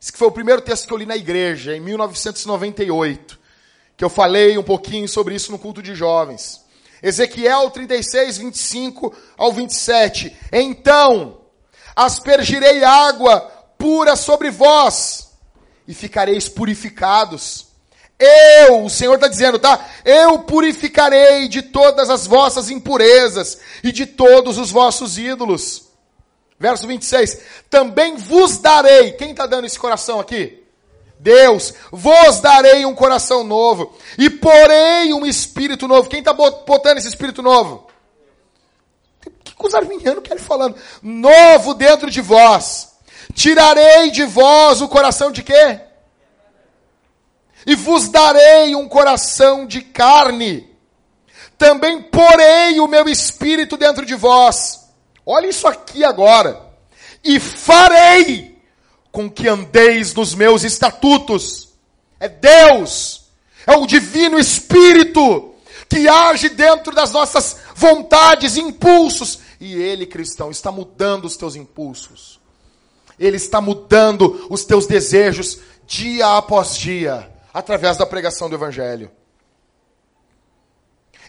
[0.00, 3.38] Esse foi o primeiro texto que eu li na igreja, em 1998,
[3.96, 6.62] que eu falei um pouquinho sobre isso no culto de jovens.
[7.02, 10.34] Ezequiel 36, 25 ao 27.
[10.50, 11.42] Então
[11.94, 13.40] aspergirei água
[13.76, 15.30] pura sobre vós
[15.86, 17.66] e ficareis purificados.
[18.18, 19.84] Eu, o Senhor está dizendo, tá?
[20.04, 25.81] Eu purificarei de todas as vossas impurezas e de todos os vossos ídolos.
[26.62, 27.40] Verso 26.
[27.68, 29.10] Também vos darei.
[29.14, 30.62] Quem está dando esse coração aqui?
[31.18, 36.08] Deus, vos darei um coração novo e porei um espírito novo.
[36.08, 37.88] Quem está botando esse espírito novo?
[39.20, 40.76] Que, que os arminianos querem falando?
[41.02, 42.92] Novo dentro de vós.
[43.34, 45.80] Tirarei de vós o coração de quê?
[47.66, 50.72] E vos darei um coração de carne.
[51.58, 54.81] Também porei o meu espírito dentro de vós.
[55.24, 56.60] Olha isso aqui agora.
[57.22, 58.58] E farei
[59.10, 61.68] com que andeis nos meus estatutos.
[62.18, 63.24] É Deus,
[63.66, 65.52] é o Divino Espírito
[65.92, 69.40] que age dentro das nossas vontades, impulsos.
[69.60, 72.40] E Ele, cristão, está mudando os teus impulsos.
[73.18, 79.10] Ele está mudando os teus desejos dia após dia, através da pregação do Evangelho.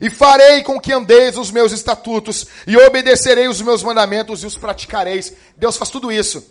[0.01, 4.57] E farei com que andeis os meus estatutos, e obedecerei os meus mandamentos e os
[4.57, 5.33] praticareis.
[5.55, 6.45] Deus faz tudo isso.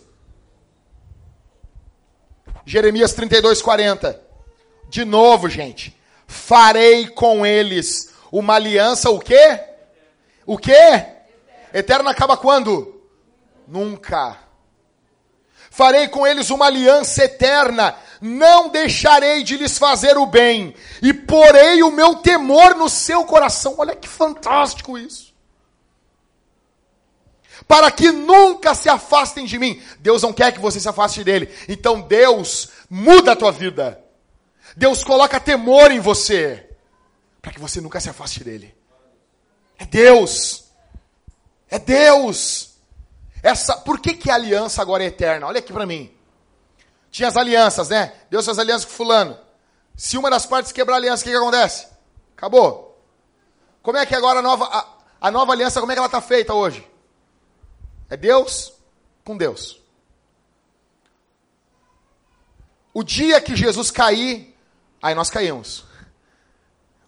[2.65, 4.21] Jeremias 32, 40.
[4.89, 5.97] De novo, gente.
[6.25, 9.59] Farei com eles uma aliança, o quê?
[10.45, 11.05] O quê?
[11.73, 13.01] Eterna acaba quando?
[13.67, 14.37] Nunca.
[15.69, 21.83] Farei com eles uma aliança eterna, não deixarei de lhes fazer o bem, e porei
[21.83, 23.75] o meu temor no seu coração.
[23.77, 25.33] Olha que fantástico isso.
[27.67, 29.81] Para que nunca se afastem de mim.
[29.99, 31.53] Deus não quer que você se afaste dele.
[31.67, 34.01] Então Deus muda a tua vida.
[34.75, 36.69] Deus coloca temor em você.
[37.41, 38.73] Para que você nunca se afaste dele.
[39.77, 40.65] É Deus.
[41.69, 42.75] É Deus.
[43.41, 45.47] Essa, por que, que a aliança agora é eterna?
[45.47, 46.12] Olha aqui para mim.
[47.13, 48.11] Tinha as alianças, né?
[48.27, 49.37] Deus fez aliança com fulano.
[49.95, 51.87] Se uma das partes quebrar a aliança, o que, que acontece?
[52.35, 52.99] Acabou.
[53.83, 54.87] Como é que agora a nova, a,
[55.21, 56.89] a nova aliança, como é que ela está feita hoje?
[58.09, 58.73] É Deus
[59.23, 59.79] com Deus.
[62.91, 64.57] O dia que Jesus cair,
[64.99, 65.85] aí nós caímos.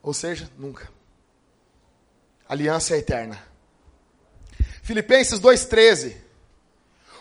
[0.03, 0.88] Ou seja, nunca.
[2.47, 3.41] A aliança é eterna.
[4.84, 6.16] Filipenses 2,13.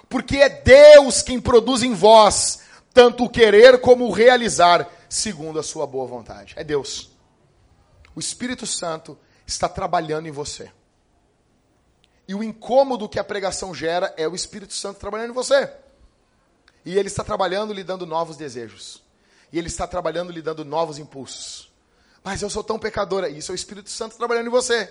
[0.06, 2.62] Porque é Deus quem produz em vós
[2.94, 6.54] tanto o querer como o realizar, segundo a sua boa vontade.
[6.56, 7.10] É Deus.
[8.14, 10.70] O Espírito Santo está trabalhando em você.
[12.26, 15.70] E o incômodo que a pregação gera é o Espírito Santo trabalhando em você.
[16.84, 19.02] E ele está trabalhando lhe dando novos desejos.
[19.52, 21.70] E ele está trabalhando lhe dando novos impulsos.
[22.22, 23.28] Mas eu sou tão pecadora.
[23.28, 24.82] Isso é o Espírito Santo trabalhando em você.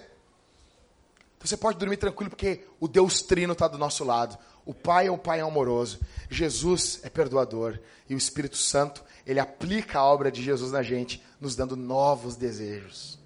[1.38, 4.38] Então você pode dormir tranquilo porque o Deus Trino está do nosso lado.
[4.66, 6.00] O Pai é um Pai amoroso.
[6.30, 7.80] Jesus é perdoador.
[8.10, 12.36] E o Espírito Santo, ele aplica a obra de Jesus na gente, nos dando novos
[12.36, 13.20] desejos.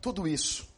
[0.00, 0.68] Tudo isso,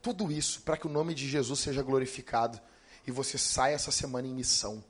[0.00, 2.58] tudo isso para que o nome de Jesus seja glorificado
[3.06, 4.82] e você saia essa semana em missão.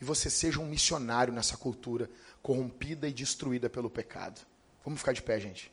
[0.00, 2.10] E você seja um missionário nessa cultura
[2.42, 4.44] corrompida e destruída pelo pecado.
[4.84, 5.71] Vamos ficar de pé, gente.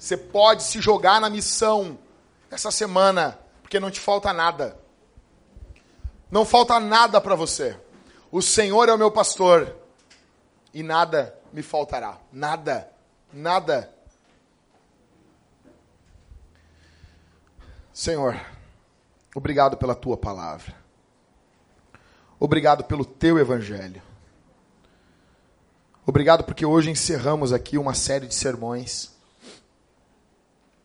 [0.00, 1.98] Você pode se jogar na missão
[2.50, 4.80] essa semana, porque não te falta nada.
[6.30, 7.78] Não falta nada para você.
[8.32, 9.76] O Senhor é o meu pastor
[10.72, 12.18] e nada me faltará.
[12.32, 12.90] Nada.
[13.30, 13.92] Nada.
[17.92, 18.40] Senhor,
[19.34, 20.74] obrigado pela tua palavra.
[22.38, 24.00] Obrigado pelo teu evangelho.
[26.06, 29.09] Obrigado porque hoje encerramos aqui uma série de sermões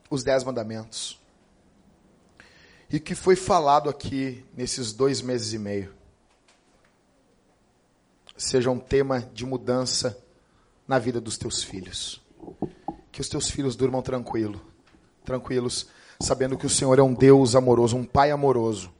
[0.10, 1.20] os dez mandamentos.
[2.90, 5.94] E que foi falado aqui nesses dois meses e meio.
[8.38, 10.18] Seja um tema de mudança
[10.88, 12.22] na vida dos teus filhos.
[13.12, 14.62] Que os teus filhos durmam tranquilo,
[15.24, 15.88] tranquilos,
[16.20, 18.94] sabendo que o Senhor é um Deus amoroso, um Pai amoroso.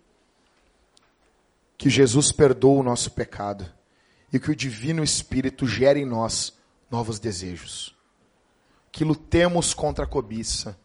[1.78, 3.72] Que Jesus perdoa o nosso pecado
[4.32, 6.54] e que o Divino Espírito gere em nós
[6.90, 7.96] novos desejos.
[8.92, 10.78] Que lutemos contra a cobiça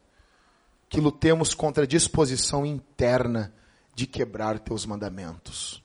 [0.91, 3.55] que lutemos contra a disposição interna
[3.95, 5.83] de quebrar teus mandamentos.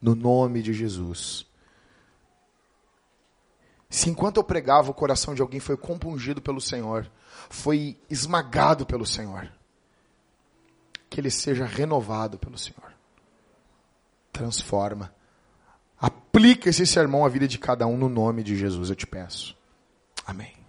[0.00, 1.46] No nome de Jesus.
[3.88, 7.10] Se enquanto eu pregava, o coração de alguém foi compungido pelo Senhor,
[7.48, 9.50] foi esmagado pelo Senhor,
[11.08, 12.94] que ele seja renovado pelo Senhor.
[14.30, 15.12] Transforma.
[15.98, 19.56] Aplica esse sermão à vida de cada um no nome de Jesus, eu te peço.
[20.26, 20.59] Amém.